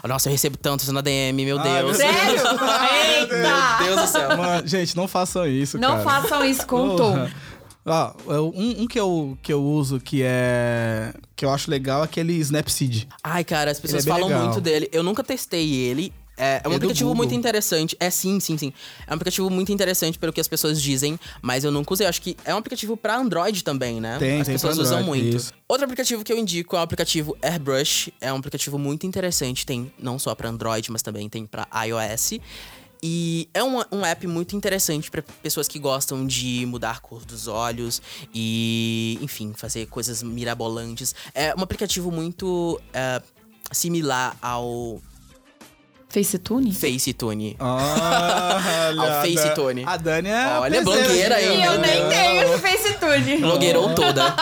[0.06, 1.96] Nossa, eu recebo tanto isso na DM, meu Ah, Deus.
[1.96, 2.40] Sério?
[2.40, 3.40] Eita!
[3.80, 4.36] Meu Deus do céu.
[4.36, 6.02] Mano, gente, não façam isso, Não cara.
[6.02, 7.28] façam isso com o Tom.
[8.28, 11.12] Eu- um, um que, eu, que eu uso que é.
[11.34, 13.08] que eu acho legal é aquele Snapseed.
[13.24, 14.44] Ai, cara, as pessoas é falam legal.
[14.44, 14.88] muito dele.
[14.92, 16.12] Eu nunca testei ele.
[16.36, 17.94] É, é um É aplicativo muito interessante.
[18.00, 18.72] É, sim, sim, sim.
[19.06, 22.06] É um aplicativo muito interessante pelo que as pessoas dizem, mas eu nunca usei.
[22.06, 24.16] Acho que é um aplicativo pra Android também, né?
[24.18, 25.36] Tem, as tem pessoas pra usam Android, muito.
[25.36, 25.52] isso.
[25.68, 28.10] Outro aplicativo que eu indico é o aplicativo Airbrush.
[28.20, 29.66] É um aplicativo muito interessante.
[29.66, 32.38] Tem não só pra Android, mas também tem pra iOS.
[33.02, 37.24] E é um, um app muito interessante pra pessoas que gostam de mudar a cor
[37.24, 38.02] dos olhos
[38.34, 41.14] e, enfim, fazer coisas mirabolantes.
[41.34, 43.22] É um aplicativo muito é,
[43.72, 45.00] similar ao
[46.10, 46.72] FaceTune?
[46.74, 47.56] FaceTune.
[47.60, 49.84] Olha, Ao Face Dan- Tune.
[49.86, 50.46] A Dani é.
[50.58, 51.60] Olha, blogueira aí.
[51.60, 53.36] E eu meu nem tenho FaceTune.
[53.40, 54.34] Blogueirou toda.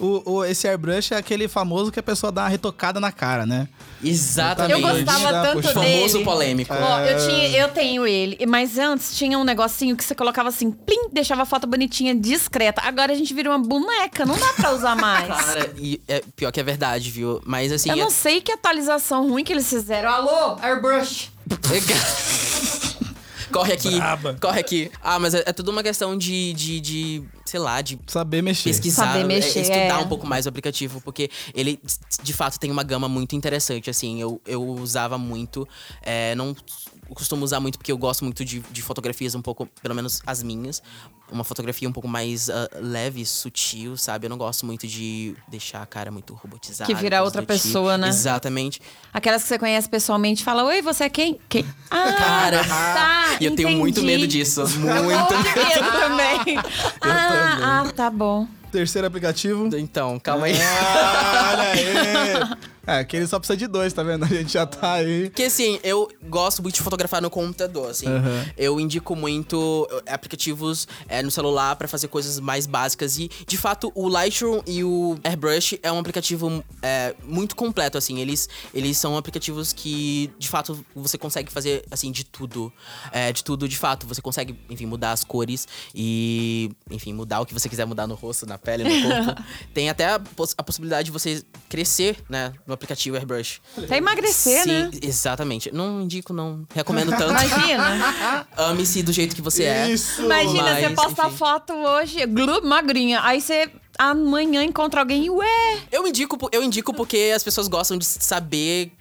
[0.00, 3.44] O, o- esse airbrush é aquele famoso que a pessoa dá uma retocada na cara,
[3.44, 3.68] né?
[4.02, 4.72] Exatamente.
[4.72, 5.74] Eu gostava tanto puxa.
[5.74, 6.24] Famoso dele.
[6.24, 6.72] polêmico.
[6.74, 8.46] Ó, eu, tinha, eu tenho ele.
[8.46, 12.80] Mas antes tinha um negocinho que você colocava assim, plim, deixava a foto bonitinha, discreta.
[12.82, 15.28] Agora a gente vira uma boneca, não dá pra usar mais.
[15.28, 17.42] Cara, e é pior que é verdade, viu?
[17.44, 17.90] Mas assim.
[17.90, 19.99] eu é- não sei que atualização ruim que eles fizeram.
[20.08, 21.30] Alô, Airbrush.
[23.50, 24.36] corre aqui, Braba.
[24.40, 24.90] corre aqui.
[25.02, 28.70] Ah, mas é, é tudo uma questão de, de, de, sei lá, de Saber mexer.
[28.70, 30.04] pesquisar, Saber é, mexer, estudar é.
[30.04, 31.80] um pouco mais o aplicativo, porque ele
[32.22, 35.66] de fato tem uma gama muito interessante, assim, eu, eu usava muito,
[36.02, 36.54] é, não
[37.14, 40.42] costumo usar muito porque eu gosto muito de, de fotografias um pouco, pelo menos as
[40.42, 40.82] minhas.
[41.30, 44.26] Uma fotografia um pouco mais ah, leve, sutil, sabe?
[44.26, 46.92] Eu não gosto muito de deixar a cara muito robotizada.
[46.92, 47.52] Que virar outra tipo.
[47.52, 48.08] pessoa, né?
[48.08, 48.80] Exatamente.
[49.12, 51.38] Aquelas que você conhece pessoalmente fala, oi, você é quem?
[51.48, 51.64] Quem?
[51.92, 54.06] Ah, Cara, tá, e eu tenho muito entendi.
[54.06, 54.62] medo disso.
[54.78, 55.42] Muito.
[55.42, 56.56] De medo também.
[57.02, 58.46] ah, ah, tá bom.
[58.70, 59.68] Terceiro aplicativo.
[59.76, 60.54] Então, calma aí.
[60.62, 62.70] Ah, olha aí.
[62.98, 64.24] É, que ele só precisa de dois, tá vendo?
[64.24, 65.30] A gente já tá aí.
[65.30, 68.06] Porque assim, eu gosto muito de fotografar no computador, assim.
[68.08, 68.46] Aham.
[68.56, 73.56] Eu indico muito eh, aplicativos eh, no celular pra fazer coisas mais básicas e, de
[73.56, 78.18] fato, o Lightroom e o Airbrush é um aplicativo eh, muito completo, assim.
[78.18, 82.72] Eles, eles são aplicativos que, de fato, você consegue fazer assim de tudo,
[83.12, 84.06] Eh, de tudo, de fato.
[84.06, 88.14] Você consegue, enfim, mudar as cores e, enfim, mudar o que você quiser mudar no
[88.14, 89.42] rosto, na pele, no corpo.
[89.72, 93.60] Tem até a, poss- a possibilidade de você crescer, né, no aplicativo Airbrush.
[93.76, 94.90] Até emagrecer, Sim, né?
[95.02, 95.72] exatamente.
[95.72, 97.30] Não indico, não recomendo tanto.
[97.30, 98.46] Imagina.
[98.56, 99.90] Ame-se do jeito que você é.
[99.90, 100.22] Isso.
[100.22, 101.36] Imagina, Mas, você posta enfim.
[101.36, 103.20] foto hoje, glu, magrinha.
[103.22, 107.98] Aí você amanhã encontra alguém e, ué, Eu indico, eu indico porque as pessoas gostam
[107.98, 108.92] de saber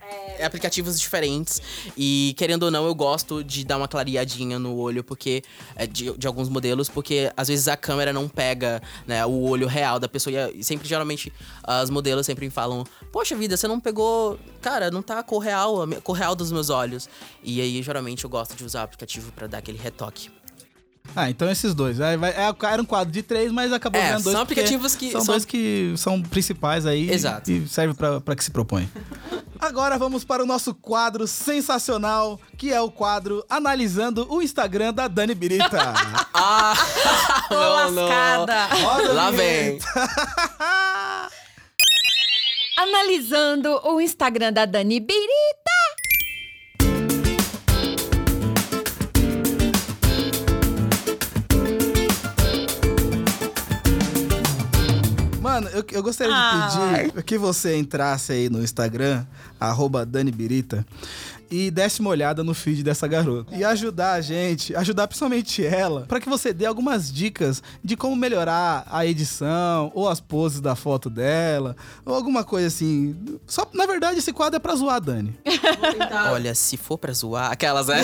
[0.43, 1.61] aplicativos diferentes.
[1.97, 5.41] E, querendo ou não, eu gosto de dar uma clareadinha no olho, porque.
[5.75, 9.67] é, de, de alguns modelos, porque às vezes a câmera não pega né, o olho
[9.67, 10.33] real da pessoa.
[10.33, 11.31] E é- sempre, geralmente,
[11.63, 14.37] as modelos sempre falam: Poxa vida, você não pegou.
[14.61, 17.07] Cara, não tá a cor real, a cor real dos meus olhos.
[17.41, 20.29] E aí, geralmente, eu gosto de usar o aplicativo pra dar aquele retoque.
[21.15, 21.99] Ah, então esses dois.
[21.99, 24.33] Aí vai- é, era um quadro de três, mas acabou É, vendo dois.
[24.33, 27.09] são aplicativos que São, são- dois que são principais aí.
[27.11, 27.51] Exato.
[27.51, 28.89] E serve pra, pra que se propõe.
[29.59, 35.07] Agora vamos para o nosso quadro sensacional, que é o quadro Analisando o Instagram da
[35.09, 35.67] Dani Birita.
[36.33, 36.73] Ah!
[37.49, 38.65] tô lascada.
[38.67, 39.77] Roda a Lá vem.
[42.77, 45.88] Analisando o Instagram da Dani Birita.
[55.59, 59.25] Mano, eu, eu gostaria de pedir que você entrasse aí no Instagram,
[59.59, 60.85] arroba Dani Birita,
[61.51, 63.53] e desse uma olhada no feed dessa garota.
[63.53, 68.15] E ajudar a gente, ajudar principalmente ela, pra que você dê algumas dicas de como
[68.15, 73.15] melhorar a edição, ou as poses da foto dela, ou alguma coisa assim.
[73.45, 75.37] Só, na verdade, esse quadro é pra zoar a Dani.
[76.31, 78.01] Olha, se for pra zoar, aquelas, né?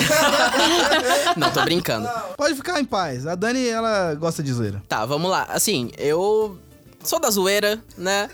[1.36, 2.06] Não, tô brincando.
[2.36, 3.26] Pode ficar em paz.
[3.26, 4.82] A Dani, ela gosta de zoeira.
[4.86, 5.44] Tá, vamos lá.
[5.48, 6.58] Assim, eu
[7.06, 8.28] sou da zoeira, né?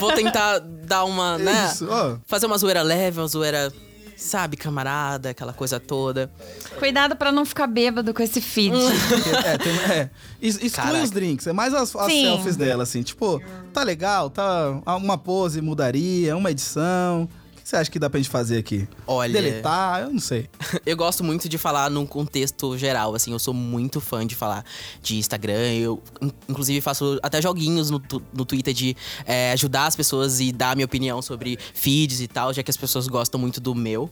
[0.00, 1.70] Vou tentar dar uma, né?
[1.72, 2.16] Isso, ó.
[2.26, 3.72] Fazer uma zoeira leve, uma zoeira,
[4.16, 6.30] sabe, camarada, aquela coisa toda.
[6.78, 8.74] Cuidado pra não ficar bêbado com esse feed.
[9.44, 10.10] É, tem, é.
[10.40, 11.04] Ex- Exclui Caraca.
[11.04, 13.02] os drinks, é mais as, as selfies dela, assim.
[13.02, 13.40] Tipo,
[13.72, 14.80] tá legal, tá.
[14.96, 17.28] Uma pose mudaria, uma edição.
[17.64, 18.86] Que você acha que dá pra gente fazer aqui?
[19.06, 20.02] Olha- Deletar?
[20.02, 20.50] Eu não sei.
[20.84, 24.62] Eu gosto muito de falar num contexto geral, assim, eu sou muito fã de falar
[25.02, 28.02] de Instagram, eu in- inclusive faço até joguinhos no,
[28.34, 32.28] no Twitter de é, ajudar as pessoas e dar a minha opinião sobre feeds e
[32.28, 34.10] tal, já que as pessoas gostam muito do meu.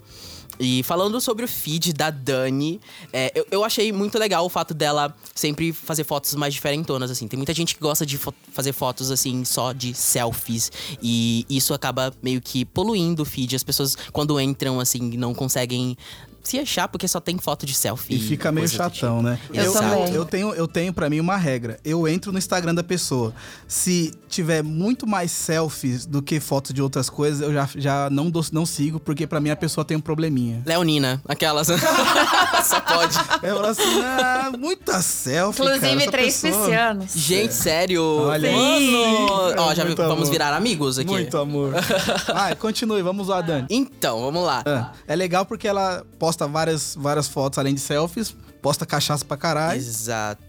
[0.60, 2.80] E falando sobre o feed da Dani,
[3.12, 7.26] é, eu, eu achei muito legal o fato dela sempre fazer fotos mais diferentonas, assim.
[7.26, 10.70] Tem muita gente que gosta de fo- fazer fotos, assim, só de selfies.
[11.02, 13.56] E isso acaba meio que poluindo o feed.
[13.56, 15.96] As pessoas, quando entram, assim, não conseguem
[16.42, 18.16] se achar porque só tem foto de selfie.
[18.16, 18.82] E fica meio do tipo.
[18.82, 19.38] chatão, né?
[19.52, 20.14] Eu também.
[20.14, 21.78] eu tenho, eu tenho para mim uma regra.
[21.84, 23.32] Eu entro no Instagram da pessoa.
[23.68, 28.30] Se tiver muito mais selfies do que fotos de outras coisas, eu já, já não,
[28.30, 30.62] dou- não sigo, porque pra mim a pessoa tem um probleminha.
[30.66, 31.68] Leonina, aquelas.
[32.64, 33.16] só pode.
[33.42, 36.64] Eu falo assim, ah, muita selfie, cara, Inclusive, essa três pessoa.
[36.64, 37.12] piscianos.
[37.14, 38.02] Gente, sério.
[38.02, 38.54] Olha aí.
[38.90, 39.54] Mano.
[39.58, 40.30] Ó, já vamos amor.
[40.30, 41.10] virar amigos aqui.
[41.10, 41.72] Muito amor.
[42.32, 43.66] Vai, continue, vamos lá, Dani.
[43.70, 44.62] Então, vamos lá.
[44.66, 49.36] Ah, É legal porque ela posta várias, várias fotos além de selfies, posta cachaça pra
[49.36, 49.78] caralho.
[49.78, 50.42] Exato.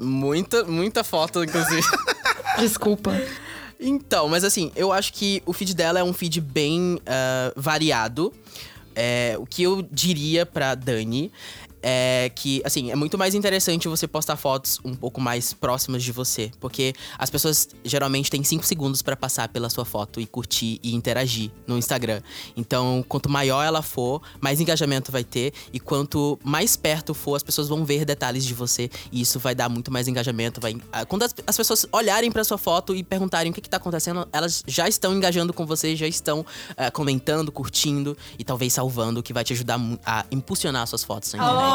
[0.00, 1.86] Muita, muita foto, inclusive.
[2.58, 3.12] Desculpa.
[3.78, 8.32] Então, mas assim, eu acho que o feed dela é um feed bem ah, variado.
[8.94, 11.32] É, o que eu diria pra Dani
[11.82, 16.12] é que, assim, é muito mais interessante você postar fotos um pouco mais próximas de
[16.12, 16.50] você.
[16.60, 20.94] Porque as pessoas geralmente têm 5 segundos pra passar pela sua foto e curtir e
[20.94, 22.22] interagir no Instagram.
[22.56, 25.52] Então, quanto maior ela for, mais engajamento vai ter.
[25.72, 28.88] E quanto mais perto for, as pessoas vão ver detalhes de você.
[29.10, 30.60] E isso vai dar muito mais engajamento.
[30.60, 30.76] Vai...
[31.08, 34.28] Quando as, as pessoas olharem pra sua foto e perguntarem o que, que tá acontecendo,
[34.32, 39.22] elas já estão engajando com você, já estão ah, comentando, curtindo e talvez salvando, o
[39.22, 41.71] que vai te ajudar a impulsionar suas fotos na internet.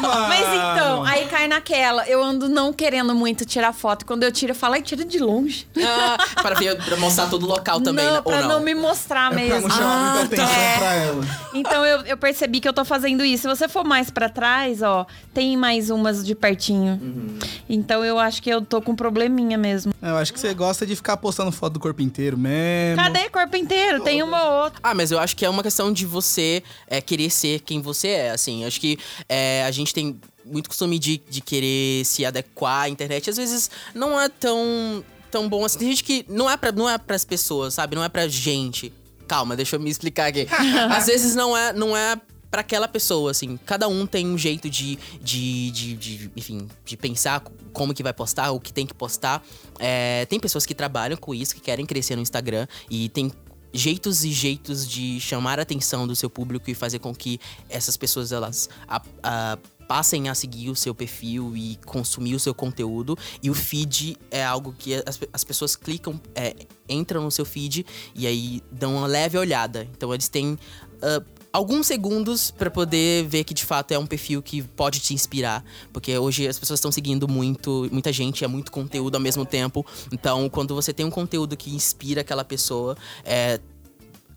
[0.00, 0.28] Mano.
[0.28, 2.06] Mas então, aí cai naquela.
[2.08, 4.04] Eu ando não querendo muito tirar foto.
[4.06, 5.66] Quando eu tiro, eu falo, ai, tira de longe.
[5.82, 8.20] Ah, para, ver, pra mostrar todo o local também, não, né?
[8.22, 8.48] pra Ou não.
[8.48, 8.60] não?
[8.60, 9.68] me mostrar Pra mesmo.
[9.68, 10.78] não chamar muita atenção é.
[10.78, 11.24] pra ela.
[11.54, 13.42] Então eu, eu percebi que eu tô fazendo isso.
[13.42, 16.98] Se você for mais pra trás, ó, tem mais umas de pertinho.
[17.02, 17.38] Uhum.
[17.68, 19.92] Então eu acho que eu tô com probleminha mesmo.
[20.02, 23.02] Eu acho que você gosta de ficar postando foto do corpo inteiro mesmo.
[23.02, 24.02] Cadê corpo inteiro?
[24.02, 24.78] Tem uma ou outra.
[24.82, 28.08] Ah, mas eu acho que é uma questão de você é, querer ser quem você
[28.08, 28.64] é, assim.
[28.68, 33.28] Acho que é, a gente tem muito costume de, de querer se adequar à internet.
[33.28, 35.78] Às vezes não é tão, tão bom assim.
[35.78, 37.96] Tem gente que não é, pra, não é pras pessoas, sabe?
[37.96, 38.92] Não é pra gente.
[39.26, 40.46] Calma, deixa eu me explicar aqui.
[40.90, 42.18] Às vezes não é, não é
[42.50, 43.58] pra aquela pessoa, assim.
[43.64, 48.12] Cada um tem um jeito de, de, de, de, enfim, de pensar como que vai
[48.12, 49.44] postar, o que tem que postar.
[49.78, 52.66] É, tem pessoas que trabalham com isso, que querem crescer no Instagram.
[52.90, 53.30] E tem
[53.72, 57.96] jeitos e jeitos de chamar a atenção do seu público e fazer com que essas
[57.96, 63.16] pessoas elas a- a- passem a seguir o seu perfil e consumir o seu conteúdo.
[63.42, 66.54] E o feed é algo que as, as pessoas clicam é,
[66.88, 69.88] entram no seu feed e aí dão uma leve olhada.
[69.96, 70.58] Então eles têm
[71.00, 71.22] ah,
[71.58, 75.64] alguns segundos pra poder ver que de fato é um perfil que pode te inspirar,
[75.92, 79.84] porque hoje as pessoas estão seguindo muito, muita gente, é muito conteúdo ao mesmo tempo.
[80.12, 83.58] Então, quando você tem um conteúdo que inspira aquela pessoa, é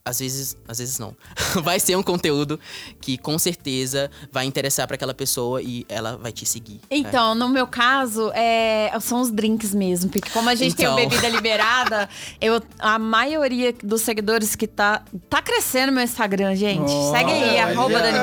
[0.04, 1.16] às vezes, às vezes não.
[1.64, 2.60] vai ser um conteúdo
[3.00, 6.76] que com certeza vai interessar pra aquela pessoa e ela vai te seguir.
[6.76, 6.80] né?
[6.90, 10.10] Então, no meu caso, é, são os drinks mesmo.
[10.10, 10.96] Porque como a gente Então.
[10.96, 12.10] tem o bebida liberada,
[12.40, 15.04] eu, a maioria dos seguidores que tá.
[15.30, 16.92] Tá crescendo meu Instagram, gente.
[17.12, 18.20] Segue aí, arroba Dani.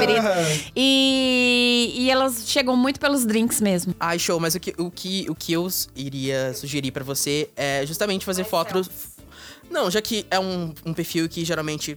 [0.76, 3.94] E, e elas chegam muito pelos drinks mesmo.
[3.98, 7.84] Ai, show, mas o que, o que, o que eu iria sugerir pra você é
[7.86, 8.88] justamente fazer fotos.
[9.70, 11.96] Não, já que é um, um perfil que geralmente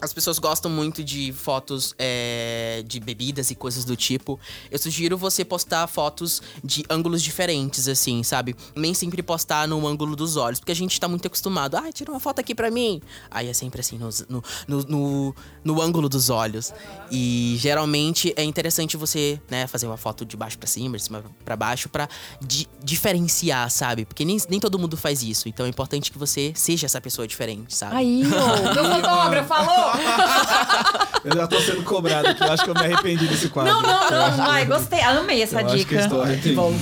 [0.00, 4.38] as pessoas gostam muito de fotos é, de bebidas e coisas do tipo.
[4.70, 8.54] Eu sugiro você postar fotos de ângulos diferentes, assim, sabe?
[8.74, 11.76] Nem sempre postar no ângulo dos olhos, porque a gente tá muito acostumado.
[11.76, 13.00] Ah, tira uma foto aqui pra mim.
[13.30, 16.72] Aí é sempre assim, no, no, no, no ângulo dos olhos.
[17.10, 21.24] E geralmente é interessante você, né, fazer uma foto de baixo pra cima, de cima
[21.44, 22.08] pra baixo, pra
[22.40, 24.04] di- diferenciar, sabe?
[24.04, 25.48] Porque nem, nem todo mundo faz isso.
[25.48, 27.96] Então é importante que você seja essa pessoa diferente, sabe?
[27.96, 29.83] Aí, meu fotógrafo falou!
[31.24, 32.42] Eu já tô sendo cobrado aqui.
[32.42, 33.72] Eu acho que eu me arrependi desse quadro.
[33.72, 34.50] Não, não, não.
[34.50, 35.00] Ai, gostei.
[35.00, 36.00] Amei essa Eu acho que dica.
[36.00, 36.56] estou arrependido.
[36.56, 36.74] Bom.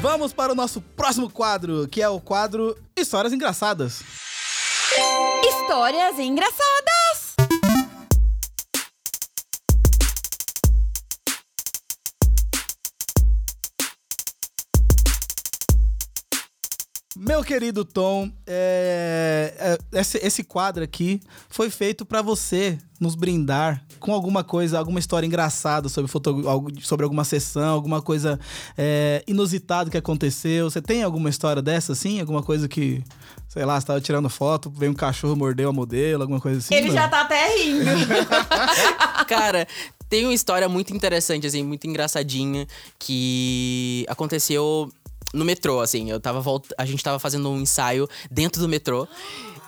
[0.00, 4.02] Vamos para o nosso próximo quadro, que é o quadro Histórias Engraçadas.
[5.44, 6.93] Histórias engraçadas!
[17.16, 23.84] Meu querido Tom, é, é, esse, esse quadro aqui foi feito pra você nos brindar
[24.00, 26.42] com alguma coisa, alguma história engraçada sobre, foto,
[26.80, 28.38] sobre alguma sessão, alguma coisa
[28.76, 30.68] é, inusitada que aconteceu.
[30.68, 32.20] Você tem alguma história dessa, assim?
[32.20, 33.04] Alguma coisa que,
[33.48, 36.74] sei lá, você tava tirando foto, veio um cachorro, mordeu a modelo, alguma coisa assim?
[36.74, 36.94] Ele não?
[36.94, 37.84] já tá até rindo.
[39.28, 39.68] Cara,
[40.08, 42.66] tem uma história muito interessante, assim, muito engraçadinha,
[42.98, 44.90] que aconteceu
[45.34, 46.10] no metrô, assim.
[46.10, 46.66] Eu tava volt...
[46.78, 49.06] A gente tava fazendo um ensaio dentro do metrô.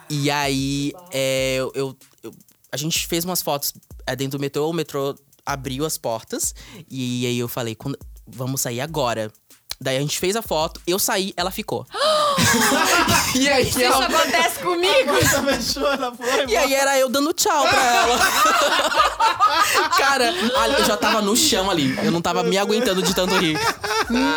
[0.08, 2.32] E aí, é, eu, eu-
[2.72, 3.74] a gente fez umas fotos
[4.06, 6.54] é, dentro do metrô, o metrô abriu as portas.
[6.90, 9.32] E aí eu falei, "Quando- vamos sair agora.
[9.80, 11.86] Daí a gente fez a foto, eu saí, ela ficou.
[13.38, 15.12] e aí, Isso ela- acontece comigo.
[15.14, 18.18] Fechou, ela foi, e aí era eu dando tchau pra ela.
[19.98, 21.96] Cara, ali- eu já tava no chão ali.
[22.02, 23.58] Eu não tava me aguentando de tanto rir.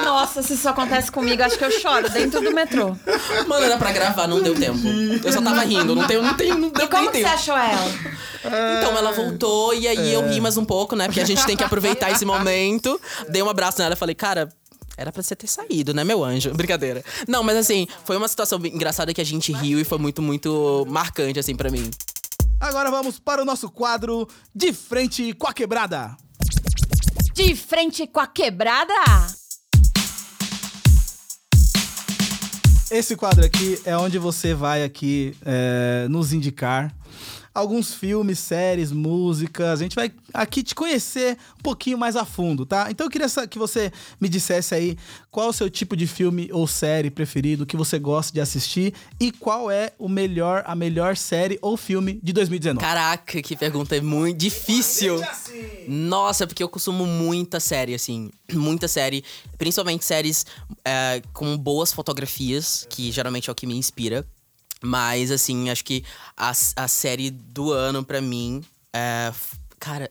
[0.03, 2.95] Nossa, se isso acontece comigo, acho que eu choro dentro do metrô.
[3.47, 4.79] Mano, era pra gravar, não deu tempo.
[5.23, 7.35] Eu só tava rindo, não, tem, não, tem, não deu E como que você tempo.
[7.35, 7.91] achou ela?
[8.79, 11.05] Então ela voltou e aí eu ri mais um pouco, né?
[11.05, 12.99] Porque a gente tem que aproveitar esse momento.
[13.29, 14.49] Dei um abraço nela e falei, cara.
[14.99, 16.51] Era pra você ter saído, né, meu anjo?
[16.53, 17.01] Brincadeira.
[17.25, 20.85] Não, mas assim, foi uma situação engraçada que a gente riu e foi muito, muito
[20.89, 21.89] marcante, assim, pra mim.
[22.59, 26.17] Agora vamos para o nosso quadro De Frente com a Quebrada.
[27.33, 28.93] De frente com a quebrada?
[32.91, 36.93] Esse quadro aqui é onde você vai aqui é, nos indicar
[37.59, 39.79] alguns filmes, séries, músicas.
[39.79, 42.87] A gente vai aqui te conhecer um pouquinho mais a fundo, tá?
[42.89, 44.97] Então eu queria que você me dissesse aí
[45.29, 49.31] qual o seu tipo de filme ou série preferido, que você gosta de assistir e
[49.31, 52.85] qual é o melhor, a melhor série ou filme de 2019.
[52.85, 55.21] Caraca, que pergunta é muito difícil.
[55.87, 58.29] Nossa, porque eu consumo muita série, assim.
[58.51, 59.23] Muita série.
[59.57, 60.45] Principalmente séries
[60.83, 64.25] é, com boas fotografias, que geralmente é o que me inspira.
[64.83, 66.03] Mas, assim, acho que
[66.37, 68.63] a, a série do ano, pra mim,
[68.93, 69.31] é.
[69.79, 70.09] Cara.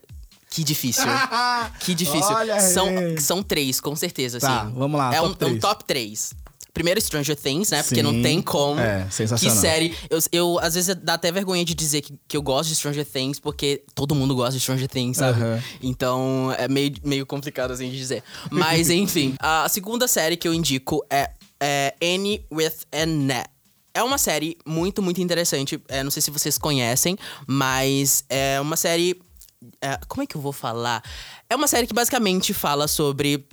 [0.49, 1.03] Que difícil.
[1.79, 2.35] que difícil.
[2.35, 3.21] Olha são, aí.
[3.21, 4.73] são três, com certeza, Tá, assim.
[4.73, 6.33] vamos lá, É, top um, é um top três.
[6.73, 7.83] Primeiro, Stranger Things, né?
[7.83, 8.21] Porque não Sim.
[8.21, 8.79] tem como.
[8.79, 9.55] É, sensacional.
[9.55, 9.95] Que série.
[10.09, 13.05] Eu, eu, às vezes, dá até vergonha de dizer que, que eu gosto de Stranger
[13.05, 15.41] Things, porque todo mundo gosta de Stranger Things, sabe?
[15.41, 15.61] Aham.
[15.81, 18.23] Então, é meio, meio complicado, assim, de dizer.
[18.49, 19.35] Mas, enfim.
[19.39, 23.49] a segunda série que eu indico é, é Annie with Annette.
[23.93, 25.81] É uma série muito, muito interessante.
[25.87, 27.17] É, não sei se vocês conhecem,
[27.47, 29.19] mas é uma série.
[29.81, 31.03] é, como é que eu vou falar?
[31.49, 33.45] É uma série que basicamente fala sobre.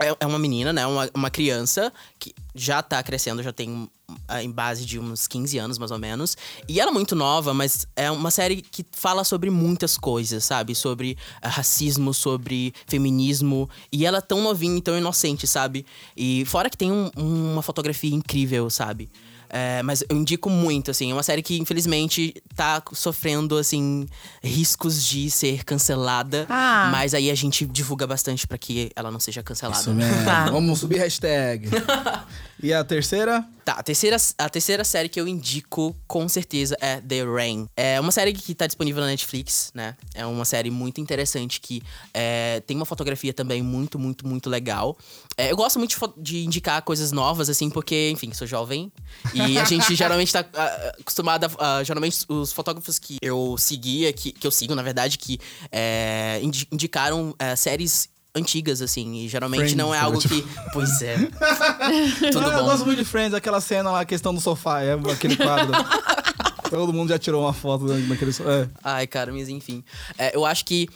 [0.00, 0.84] É, é uma menina, né?
[0.86, 3.88] Uma, uma criança que já tá crescendo, já tem
[4.26, 6.36] ah, em base de uns 15 anos, mais ou menos.
[6.68, 10.74] E ela é muito nova, mas é uma série que fala sobre muitas coisas, sabe?
[10.74, 13.70] Sobre ah, racismo, sobre feminismo.
[13.92, 15.86] E ela é tão novinha e tão inocente, sabe?
[16.16, 19.08] E fora que tem um- uma fotografia incrível, sabe?
[19.56, 21.12] É, mas eu indico muito, assim.
[21.12, 24.04] É uma série que, infelizmente, tá sofrendo, assim,
[24.42, 26.44] riscos de ser cancelada.
[26.48, 26.88] Ah.
[26.90, 29.78] Mas aí a gente divulga bastante pra que ela não seja cancelada.
[29.80, 30.14] Isso mesmo.
[30.24, 30.46] Tá.
[30.50, 31.68] Vamos subir hashtag.
[32.64, 33.46] e a terceira?
[33.62, 37.66] Tá, a terceira, a terceira série que eu indico, com certeza, é The Rain.
[37.76, 39.96] É uma série que tá disponível na Netflix, né?
[40.14, 41.82] É uma série muito interessante que
[42.14, 44.96] é, tem uma fotografia também muito, muito, muito legal.
[45.36, 48.90] É, eu gosto muito de, de indicar coisas novas, assim, porque, enfim, sou jovem.
[49.34, 51.78] E a gente geralmente tá ah, acostumado a...
[51.78, 55.38] ah, geralmente, os fotógrafos que eu seguia, que, que eu sigo, na verdade, que
[55.70, 59.14] é, indi- indicaram é, séries antigas, assim.
[59.24, 60.34] E geralmente Friends, não é algo tipo.
[60.34, 60.44] que...
[60.72, 61.16] Pois é.
[62.32, 62.64] Tudo Ah, Eu bom.
[62.64, 65.72] gosto muito de Friends, aquela cena lá, a questão do sofá, é aquele quadro.
[66.70, 68.50] Todo mundo já tirou uma foto daquele sofá.
[68.50, 68.68] É.
[68.82, 69.84] Ai, cara, mas enfim.
[70.18, 70.88] É, eu acho que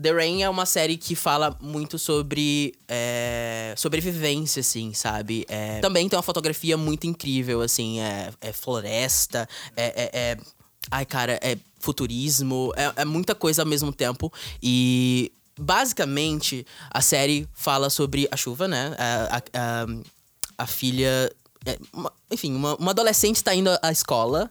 [0.00, 5.44] The Rain é uma série que fala muito sobre é, sobrevivência, assim, sabe?
[5.48, 10.36] É, também tem uma fotografia muito incrível, assim, é, é floresta, é, é- é-
[10.88, 14.32] Ai, cara, é futurismo, é, é muita coisa ao mesmo tempo.
[14.62, 18.94] E basicamente a série fala sobre a chuva, né?
[18.98, 19.86] A, a- a-
[20.58, 21.30] a filha.
[21.64, 24.50] é, uma- enfim, uma, uma adolescente está indo à escola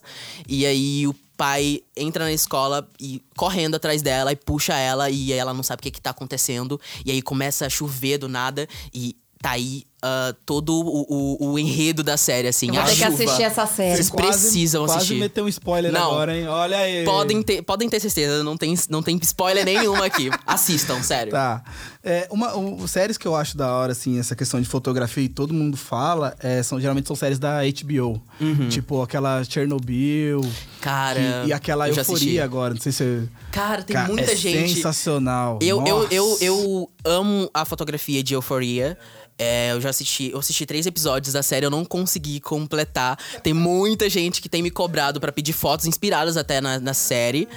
[0.50, 5.32] e aí o pai entra na escola e correndo atrás dela e puxa ela e
[5.32, 6.80] ela não sabe o que, que tá acontecendo.
[7.06, 11.60] E aí começa a chover do nada e tá aí ah, todo o, o- o
[11.60, 12.68] enredo da série, assim.
[12.68, 13.14] Eu vou a ter que chuva.
[13.24, 13.96] assistir essa série.
[13.96, 15.16] Vocês precisam quase assistir.
[15.20, 16.12] meteu um spoiler Não.
[16.12, 16.48] agora, hein?
[16.48, 17.04] Olha aí.
[17.04, 20.30] Podem ter, podem ter certeza, não tem, não tem spoiler nenhum aqui.
[20.46, 21.32] Assistam, sério.
[21.32, 21.64] Tá.
[22.04, 25.30] É, uma, um, séries que eu acho da hora, assim, essa questão de fotografia e
[25.30, 28.22] todo mundo fala, é, são, geralmente são séries da HBO.
[28.70, 30.40] Tipo aquela Chernobyl.
[30.42, 30.52] Uhum.
[30.82, 32.26] Cara, que- e aquela eu já assisti.
[32.26, 32.74] Euforia agora.
[32.76, 33.04] Não sei se.
[33.04, 34.76] você- Cara, tem Cara, muita é gente.
[34.76, 35.58] sensacional.
[35.62, 36.44] Eu, eu, eu, Nossa.
[36.44, 38.96] eu amo a fotografia de Euphoria.
[38.96, 43.18] É, eu já assisti, eu assisti três episódios da série, eu não consegui completar.
[43.44, 47.48] Tem muita gente que tem me cobrado pra pedir fotos inspiradas até na, na série,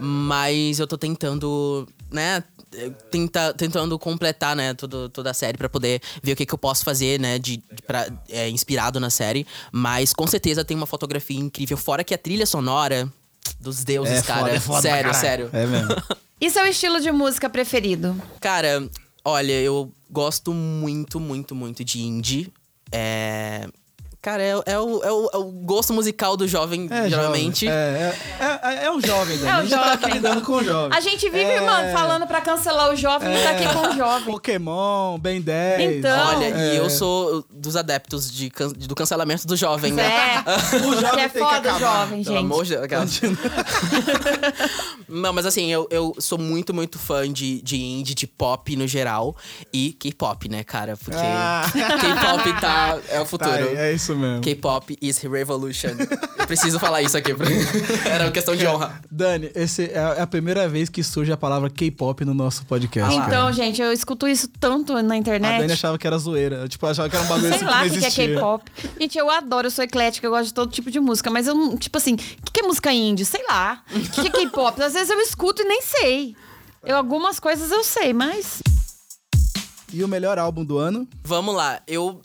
[0.00, 2.42] mas eu tô tentando, né,
[3.10, 6.58] tenta, tentando completar, né, tudo, toda a série pra poder ver o que, que eu
[6.58, 9.46] posso fazer, né, de, de pra, é, inspirado na série.
[9.72, 13.10] Mas com certeza tem uma fotografia incrível, fora que a trilha sonora
[13.60, 14.54] dos deuses, É foda, cara.
[14.54, 15.50] é foda sério, sério.
[15.52, 15.88] É mesmo.
[16.38, 18.14] E seu estilo de música preferido?
[18.42, 18.86] Cara,
[19.26, 22.52] olha, eu gosto muito, muito, muito de indie.
[22.92, 23.68] É.
[24.22, 27.66] Cara, é, é o, é, o, é o gosto musical do jovem, É, geralmente.
[27.66, 27.78] jovem.
[27.80, 29.48] É, é, é, é o jovem, né?
[29.48, 30.14] É o a gente tá jovem.
[30.14, 30.98] lidando com o jovem.
[30.98, 31.60] A gente vive, É.
[31.60, 34.24] mano, falando pra cancelar o jovem e tá aqui com o jovem.
[34.24, 35.96] Pokémon, Ben 10.
[35.98, 36.26] Então.
[36.38, 36.74] Olha, É.
[36.74, 40.42] e eu sou dos adeptos de, can- do cancelamento do jovem, né?
[40.44, 41.78] É, O jovem que é tem que foda, acabar.
[41.78, 42.44] jovem, Pelo gente.
[42.44, 42.82] amor de Deus.
[42.84, 43.06] aquela-
[45.08, 48.86] Não, mas assim, eu, eu sou muito, muito fã de, de indie, de pop no
[48.88, 49.36] geral.
[49.72, 50.96] E K-pop, né, cara?
[50.96, 51.62] Porque Ah.
[51.72, 53.50] K-pop tá, é o futuro.
[53.52, 54.40] Tá, é isso mesmo.
[54.40, 55.90] K-pop is revolution.
[56.38, 57.34] Eu preciso falar isso aqui.
[57.34, 57.46] pra-
[58.10, 59.00] Era uma questão de honra.
[59.10, 63.14] Dani, esse é a primeira vez que surge a palavra K-pop no nosso podcast.
[63.14, 63.52] Então, cara.
[63.52, 65.72] gente, eu escuto isso tanto na a Dani internet.
[65.72, 66.56] achava que era zoeira.
[66.56, 68.34] Eu, tipo, achava que era um bagulho Sei assim lá que que, que é.
[68.34, 68.64] K-pop.
[69.00, 71.30] Gente, eu adoro, eu sou eclética, eu gosto de todo tipo de música.
[71.30, 71.76] Mas eu não.
[71.76, 73.24] Tipo assim, o que, que é música indie?
[73.24, 73.82] Sei lá.
[73.94, 74.80] O que, que é K-pop?
[74.82, 76.36] Às vezes eu escuto e nem sei.
[76.84, 78.62] Eu, algumas coisas eu sei, mas.
[79.92, 81.06] E o melhor álbum do ano?
[81.24, 82.20] Vamos lá, eu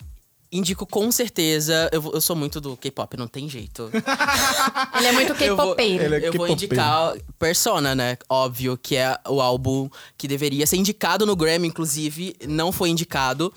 [0.52, 1.88] indico com certeza.
[1.92, 3.90] Eu, eu sou muito do K-pop, não tem jeito.
[4.98, 6.02] Ele é muito Eu vou- K-popeiro.
[6.14, 6.52] é Eu vou K-popeiro.
[6.52, 8.18] indicar Persona, né?
[8.28, 9.88] Óbvio, que é o álbum
[10.18, 13.52] que deveria ser indicado no Grammy, inclusive, não foi indicado.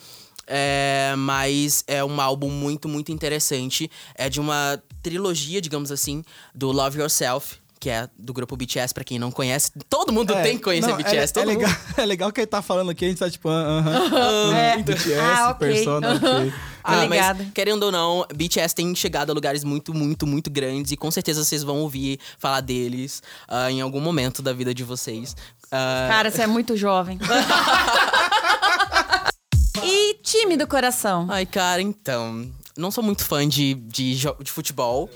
[0.48, 3.90] É, mas é um álbum muito, muito interessante.
[4.14, 6.24] É de uma trilogia, digamos assim,
[6.54, 9.72] do Love Yourself, que é do grupo BTS, pra quem não conhece.
[9.90, 11.80] Todo mundo É, tem que conhecer não, BTS, é, todo é legal, mundo.
[11.98, 14.56] é legal que ele tá falando aqui, a gente tá tipo, ah, aham.
[14.56, 14.78] É.
[14.84, 15.68] BTS, Ah, ok.
[15.68, 16.54] Persona, ok.
[16.86, 20.98] Ah, mas querendo ou não, BTS tem chegado a lugares muito, muito, muito grandes e
[20.98, 25.36] com certeza vocês vão ouvir falar deles ah, em algum momento da vida de vocês.
[25.72, 27.18] Ah, Cara, você é muito jovem.
[29.84, 31.26] e time do coração.
[31.30, 32.48] Ai, cara, então.
[32.78, 35.10] Não sou muito fã de, de, de futebol.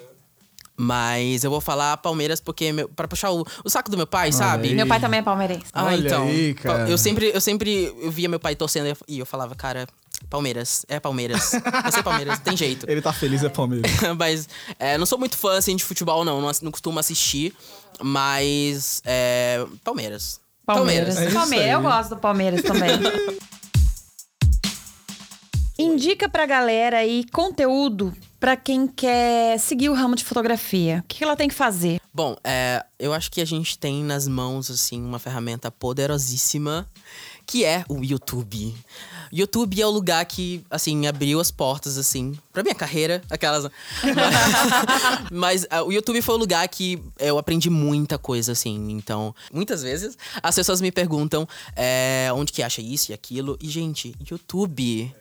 [0.82, 4.32] Mas eu vou falar Palmeiras porque meu, para puxar o, o saco do meu pai,
[4.32, 4.70] sabe?
[4.70, 4.74] aí.
[4.74, 5.66] Meu pai também é palmeirense.
[5.74, 6.24] Ah, Olha então.
[6.24, 6.90] aí, cara.
[6.90, 9.86] Eu sempre, eu sempre eu via meu pai torcendo e eu falava, cara,
[10.30, 11.52] Palmeiras, é Palmeiras.
[11.52, 12.90] Vai ser Palmeiras, tem jeito.
[12.90, 13.92] Ele tá feliz, é Palmeiras.
[14.18, 16.42] mas é, não sou muito fã assim, de futebol, não.
[16.42, 17.54] Não, não costumo assistir.
[18.02, 19.02] Mas.
[19.06, 20.40] É, Palmeiras.
[20.66, 21.18] Palmeiras.
[21.18, 21.68] É isso Palmeiras.
[21.68, 22.92] Eu gosto do Palmeiras também.
[25.80, 31.02] Indica pra galera aí conteúdo pra quem quer seguir o ramo de fotografia.
[31.04, 32.02] O que que ela tem que fazer?
[32.14, 36.86] Bom, é, eu acho que a gente tem nas mãos, assim, uma ferramenta poderosíssima,
[37.46, 38.76] que é o YouTube.
[39.32, 43.72] YouTube é o lugar que, assim, abriu as portas, assim, pra minha carreira, aquelas...
[44.04, 48.92] Mas, mas, ah, o YouTube foi o lugar que eu aprendi muita coisa, assim.
[48.92, 53.58] Então, muitas vezes, as pessoas me perguntam é, onde que acha isso e aquilo.
[53.62, 55.14] E, gente, YouTube...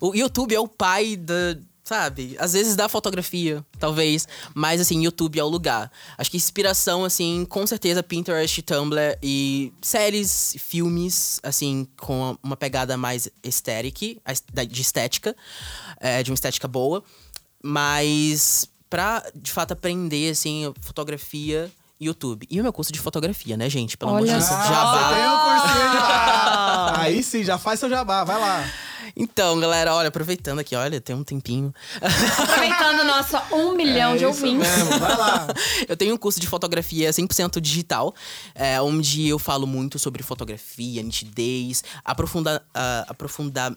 [0.00, 2.34] O YouTube é o pai da sabe?
[2.38, 5.92] Às vezes dá fotografia, talvez, mas assim, YouTube é o lugar.
[6.16, 12.96] Acho que inspiração, assim, com certeza Pinterest, Tumblr e séries, filmes, assim, com uma pegada
[12.96, 14.20] mais estética,
[14.66, 15.36] de estética,
[16.00, 17.04] é, de uma estética boa.
[17.62, 21.70] Mas pra, de fato, aprender, assim, fotografia,
[22.00, 22.46] YouTube.
[22.50, 23.96] E o meu curso de fotografia, né, gente?
[23.96, 25.04] Pelo amor de Olha Deus, um jabá.
[27.00, 28.64] Aí sim, já faz seu jabá, vai lá.
[29.16, 31.74] Então, galera, olha, aproveitando aqui, olha, tem um tempinho.
[32.00, 34.68] Aproveitando o nosso um milhão de É isso ouvintes.
[34.68, 35.46] mesmo, vai lá.
[35.88, 38.14] Eu tenho um curso de fotografia 100% digital,
[38.54, 43.76] é, onde eu falo muito sobre fotografia, nitidez, aprofunda, ah, aprofunda,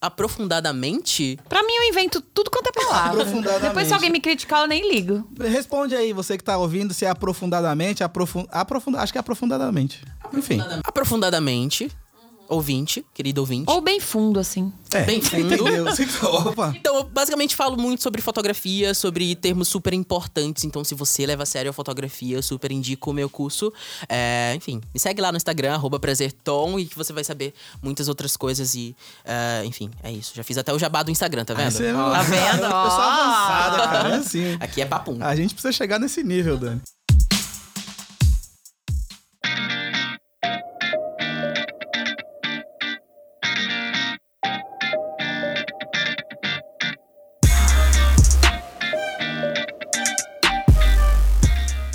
[0.00, 1.38] aprofundadamente.
[1.48, 3.22] Pra mim, eu invento tudo quanto é palavra.
[3.22, 3.68] Aprofundadamente.
[3.68, 5.28] Depois, se alguém me criticar, eu nem ligo.
[5.38, 8.46] Responde aí, você que tá ouvindo, se é aprofundadamente, aprofun...
[8.50, 9.00] aprofunda...
[9.00, 10.02] acho que é aprofundadamente.
[10.32, 10.60] Enfim.
[10.84, 11.90] Aprofundadamente,
[12.48, 13.64] ouvinte, querido ouvinte.
[13.70, 14.72] Ou bem fundo, assim.
[14.92, 15.52] É, Bem fundo.
[15.54, 15.86] entendeu?
[16.46, 16.72] Opa.
[16.76, 20.62] Então, eu basicamente falo muito sobre fotografia, sobre termos super importantes.
[20.64, 23.72] Então, se você leva a sério a fotografia, eu super indico o meu curso.
[24.08, 28.08] É, enfim, me segue lá no Instagram, arroba prazertom, e que você vai saber muitas
[28.08, 28.74] outras coisas.
[28.74, 30.32] E, é, enfim, é isso.
[30.34, 31.72] Já fiz até o jabá do Instagram, tá vendo?
[31.72, 32.60] Você- Tá vendo?
[32.60, 32.86] Pessoa Ó.
[32.86, 34.08] avançada, cara.
[34.10, 34.56] É assim.
[34.60, 35.18] Aqui é papum.
[35.20, 36.80] A gente precisa chegar nesse nível, Dani.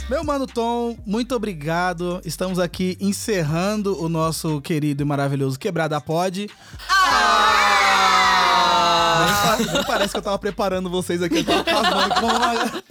[0.09, 2.19] Meu mano Tom, muito obrigado.
[2.25, 6.49] Estamos aqui encerrando o nosso querido e maravilhoso Quebrada Pod.
[9.59, 11.45] Nem, nem parece que eu tava preparando vocês aqui.
[11.47, 12.83] Eu tava com uma-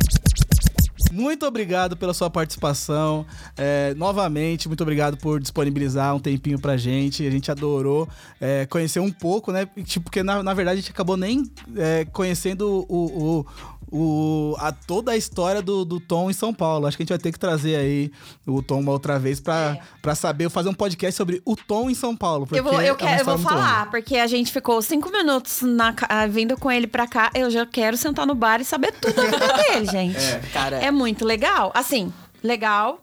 [1.10, 3.26] Muito obrigado pela sua participação.
[3.56, 7.26] É, novamente, muito obrigado por disponibilizar um tempinho pra gente.
[7.26, 8.08] A gente adorou
[8.40, 9.66] é, conhecer um pouco, né?
[9.84, 11.42] Tipo, porque na, na verdade a gente acabou nem
[11.76, 13.40] é, conhecendo o.
[13.40, 13.46] o
[13.90, 16.86] o, a, toda a história do, do Tom em São Paulo.
[16.86, 18.10] Acho que a gente vai ter que trazer aí
[18.46, 21.94] o Tom uma outra vez pra, pra saber, fazer um podcast sobre o Tom em
[21.94, 22.46] São Paulo.
[22.52, 23.48] Eu vou, eu, é quero, eu vou longa.
[23.48, 27.30] falar, porque a gente ficou cinco minutos na, ah, vindo com ele pra cá.
[27.34, 30.18] Eu já quero sentar no bar e saber tudo da vida dele, gente.
[30.18, 31.70] É, Cara, muito legal.
[31.74, 32.12] Assim,
[32.42, 33.02] legal.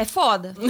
[0.00, 0.54] É foda.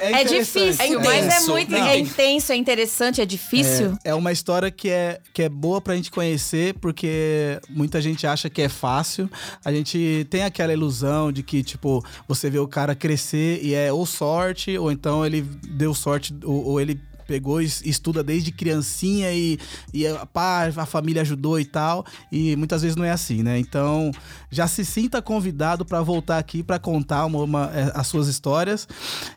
[0.00, 0.68] É, É, interessante.
[0.68, 1.50] difícil, É mas é intenso.
[1.50, 1.70] muito.
[1.70, 1.86] Não.
[1.86, 3.96] É intenso, é interessante, é difícil.
[4.04, 8.26] É, é uma história que é, que é boa pra gente conhecer, porque muita gente
[8.26, 9.30] acha que é fácil.
[9.64, 13.92] A gente tem aquela ilusão de que, tipo, você vê o cara crescer e é
[13.92, 19.32] ou sorte, ou então ele deu sorte, ou, ou ele pegou e estuda desde criancinha
[19.32, 19.58] e,
[19.94, 22.04] e a, pá, a família ajudou e tal.
[22.30, 23.58] E muitas vezes não é assim, né?
[23.58, 24.10] Então,
[24.54, 28.86] já se sinta convidado pra voltar aqui pra contar uma, uma- é, as suas histórias.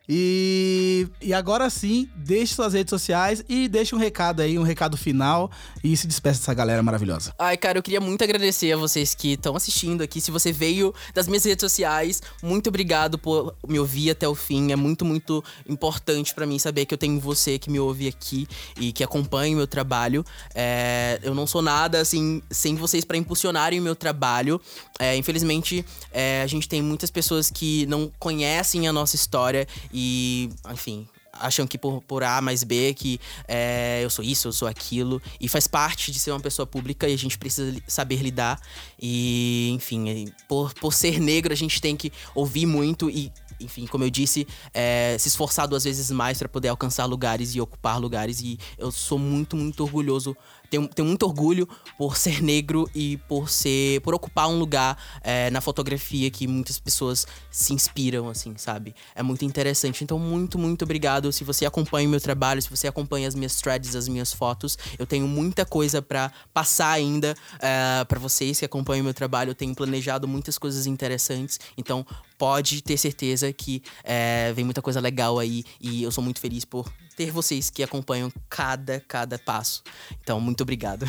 [0.07, 4.95] E, e agora sim, deixe suas redes sociais e deixe um recado aí, um recado
[4.95, 5.51] final.
[5.83, 7.33] E se despeça dessa galera maravilhosa.
[7.39, 10.19] Ai, cara, eu queria muito agradecer a vocês que estão assistindo aqui.
[10.21, 14.71] Se você veio das minhas redes sociais, muito obrigado por me ouvir até o fim.
[14.71, 18.47] É muito, muito importante pra mim saber que eu tenho você que me ouve aqui
[18.79, 20.23] e que acompanha o meu trabalho.
[20.53, 24.59] É, eu não sou nada, assim, sem vocês pra impulsionarem o meu trabalho.
[24.99, 30.49] É, infelizmente, é, a gente tem muitas pessoas que não conhecem a nossa história e,
[30.71, 31.07] enfim,
[31.39, 35.21] acham que por, por A mais B que é, eu sou isso, eu sou aquilo.
[35.39, 38.59] E faz parte de ser uma pessoa pública e a gente precisa saber lidar.
[38.99, 43.31] E, enfim, por, por ser negro, a gente tem que ouvir muito e.
[43.59, 47.59] Enfim, como eu disse, é, se esforçar duas vezes mais para poder alcançar lugares e
[47.59, 48.39] ocupar lugares.
[48.39, 50.37] E eu sou muito, muito orgulhoso
[50.69, 54.01] tenho, tenho muito orgulho por ser negro e por ser.
[54.01, 58.95] por ocupar um lugar é, na fotografia que muitas pessoas se inspiram, assim, sabe?
[59.15, 60.03] É muito interessante.
[60.03, 61.31] Então, muito, muito obrigado.
[61.31, 64.77] Se você acompanha o meu trabalho, se você acompanha as minhas threads, as minhas fotos,
[64.97, 69.51] eu tenho muita coisa para passar ainda é, para vocês que acompanham o meu trabalho.
[69.51, 71.59] Eu tenho planejado muitas coisas interessantes.
[71.77, 72.05] Então,
[72.37, 76.63] pode ter certeza que é, vem muita coisa legal aí e eu sou muito feliz
[76.63, 76.87] por
[77.17, 79.81] ter vocês que acompanham cada, cada passo.
[80.21, 81.03] Então, muito obrigado.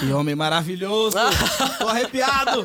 [0.00, 1.16] Que homem maravilhoso!
[1.78, 2.64] Tô arrepiado!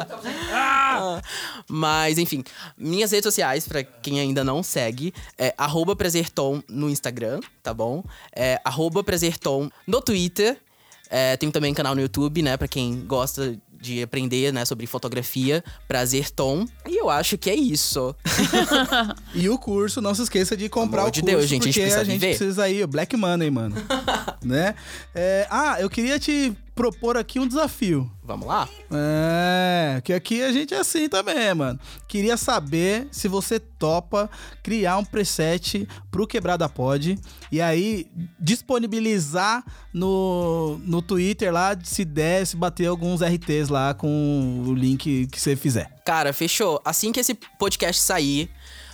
[1.70, 2.44] Mas, enfim,
[2.76, 8.04] minhas redes sociais, pra quem ainda não segue, é arroba Prazertom no Instagram, tá bom?
[8.36, 10.58] É arroba Prazertom no Twitter.
[11.12, 12.58] É, tenho também canal no YouTube, né?
[12.58, 16.66] Pra quem gosta de aprender, né, sobre fotografia, Prazer Tom.
[16.88, 18.16] E eu acho que é isso.
[19.36, 21.66] E o curso, não se esqueça de comprar Amor o de curso, Deus, gente, a
[21.66, 23.76] gente porque precisa a gente precisa aí, Black Money, mano.
[24.46, 24.76] né?
[25.14, 28.12] É, ah, eu queria te propor aqui um desafio.
[28.24, 28.68] Vamos lá?
[28.92, 31.80] É, que aqui a gente é assim também, mano.
[32.08, 34.30] Queria saber se você topa
[34.62, 37.18] criar um preset pro Quebrada Pod
[37.52, 38.08] e aí
[38.40, 39.64] disponibilizar
[39.94, 45.40] no, no Twitter lá, se der, se bater alguns RTs lá com o link que
[45.40, 45.92] você fizer.
[46.06, 46.82] Cara, fechou.
[46.84, 48.50] Assim que esse podcast sair,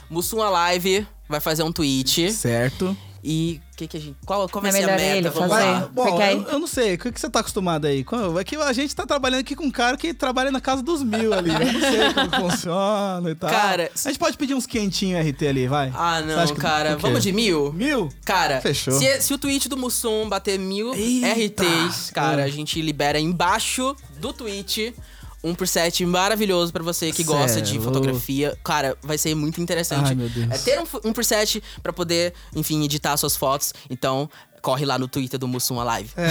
[0.09, 2.32] Mussum Live vai fazer um tweet.
[2.34, 2.97] Certo?
[3.24, 4.15] E o que, que a gente.
[4.26, 5.01] Qual, qual vai É ser a meta?
[5.17, 5.65] ele Vamos fazer.
[5.65, 5.89] lá.
[5.93, 8.03] Bom, Porque aí- eu, eu não sei, o que, que você tá acostumado aí?
[8.03, 10.82] Qual- É que a gente tá trabalhando aqui com um cara que trabalha na casa
[10.82, 11.49] dos mil ali.
[11.49, 13.49] Eu não sei como funciona e tal.
[13.49, 15.91] Cara, a gente pode pedir uns quentinhos RT ali, vai?
[15.95, 16.93] Ah, Você não, acha que- cara.
[16.93, 17.01] o quê?
[17.01, 17.74] Vamos de mil?
[17.74, 18.09] Mil?
[18.26, 18.93] Cara, Fechou.
[18.93, 21.28] Se, se o tweet do Mussum bater mil Eita!
[21.63, 22.45] RTs, cara, Ah.
[22.45, 24.93] a gente libera embaixo do tweet
[25.43, 28.57] um preset maravilhoso pra você que Cê gosta de fotografia.
[28.63, 30.09] Cara, vai ser muito interessante.
[30.09, 30.51] Ai, meu Deus.
[30.51, 33.73] É ter um, um preset pra poder, enfim, editar suas fotos.
[33.89, 34.29] Então,
[34.62, 36.12] corre lá no Twitter do Mussum Alive.
[36.18, 36.28] É,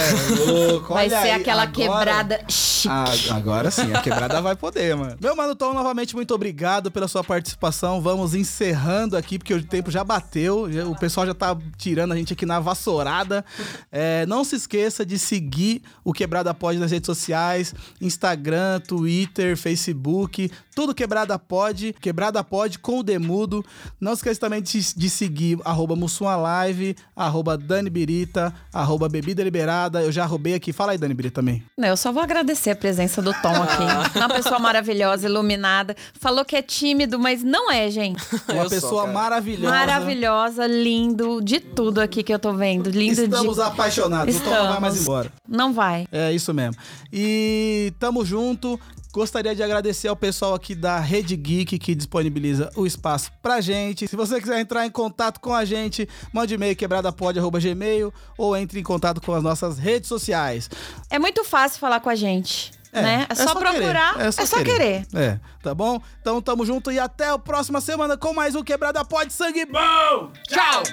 [0.51, 0.93] louco.
[0.93, 2.87] Vai ser aí, aquela agora- quebrada chique.
[2.89, 3.05] Ah,
[3.35, 5.17] agora sim, a quebrada vai poder, mano.
[5.21, 8.01] Meu mano Tom, novamente, muito obrigado pela sua participação.
[8.01, 10.71] Vamos encerrando aqui, porque o tempo já bateu.
[10.71, 13.43] já- o pessoal já tá tirando a gente aqui na vassourada.
[13.91, 20.49] É, não se esqueça de seguir o Quebrada Pod nas redes sociais: Instagram, Twitter, Facebook.
[20.75, 21.93] Tudo Quebrada Pod.
[21.99, 23.63] Quebrada Pod com o Demudo.
[23.99, 29.43] Não se esqueça também de, de seguir arroba Mussum Live, arroba Dani Birita, arroba Bebida
[29.43, 30.01] Liberada.
[30.01, 30.73] Eu já roubei aqui.
[30.73, 31.63] Fala aí, Dani Birita, também.
[31.77, 33.83] Não, eu só vou agradecer a presença do Tom aqui.
[34.17, 35.95] Uma pessoa maravilhosa, iluminada.
[36.19, 38.21] Falou que é tímido, mas não é, gente.
[38.49, 39.13] Uma Eu sou, pessoa cara.
[39.13, 39.73] maravilhosa.
[39.75, 42.89] Maravilhosa, lindo, de tudo aqui que eu tô vendo.
[42.89, 43.61] Lindo Estamos de...
[43.61, 44.35] apaixonados.
[44.35, 45.01] O Tom não vai mais Estamos.
[45.01, 45.33] embora.
[45.47, 46.07] Não vai.
[46.11, 46.75] É isso mesmo.
[47.11, 48.79] E tamo junto.
[49.11, 54.07] Gostaria de agradecer ao pessoal aqui da Rede Geek que disponibiliza o espaço pra gente.
[54.07, 58.83] Se você quiser entrar em contato com a gente, mande e-mail quebradapod.gmail ou entre em
[58.83, 60.69] contato com as nossas redes sociais.
[61.09, 62.71] É muito fácil falar com a gente.
[62.91, 63.27] É, né?
[63.29, 64.27] É, só, procurar, querer.
[64.27, 65.07] é só, querer.
[65.13, 66.01] É, tá bom?
[66.21, 70.31] Então tamo junto e até a próxima semana com mais um Quebrada Pod Sangue Bom!
[70.47, 70.83] Tchau!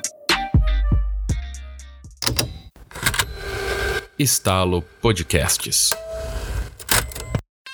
[4.19, 5.91] Estalo Podcasts.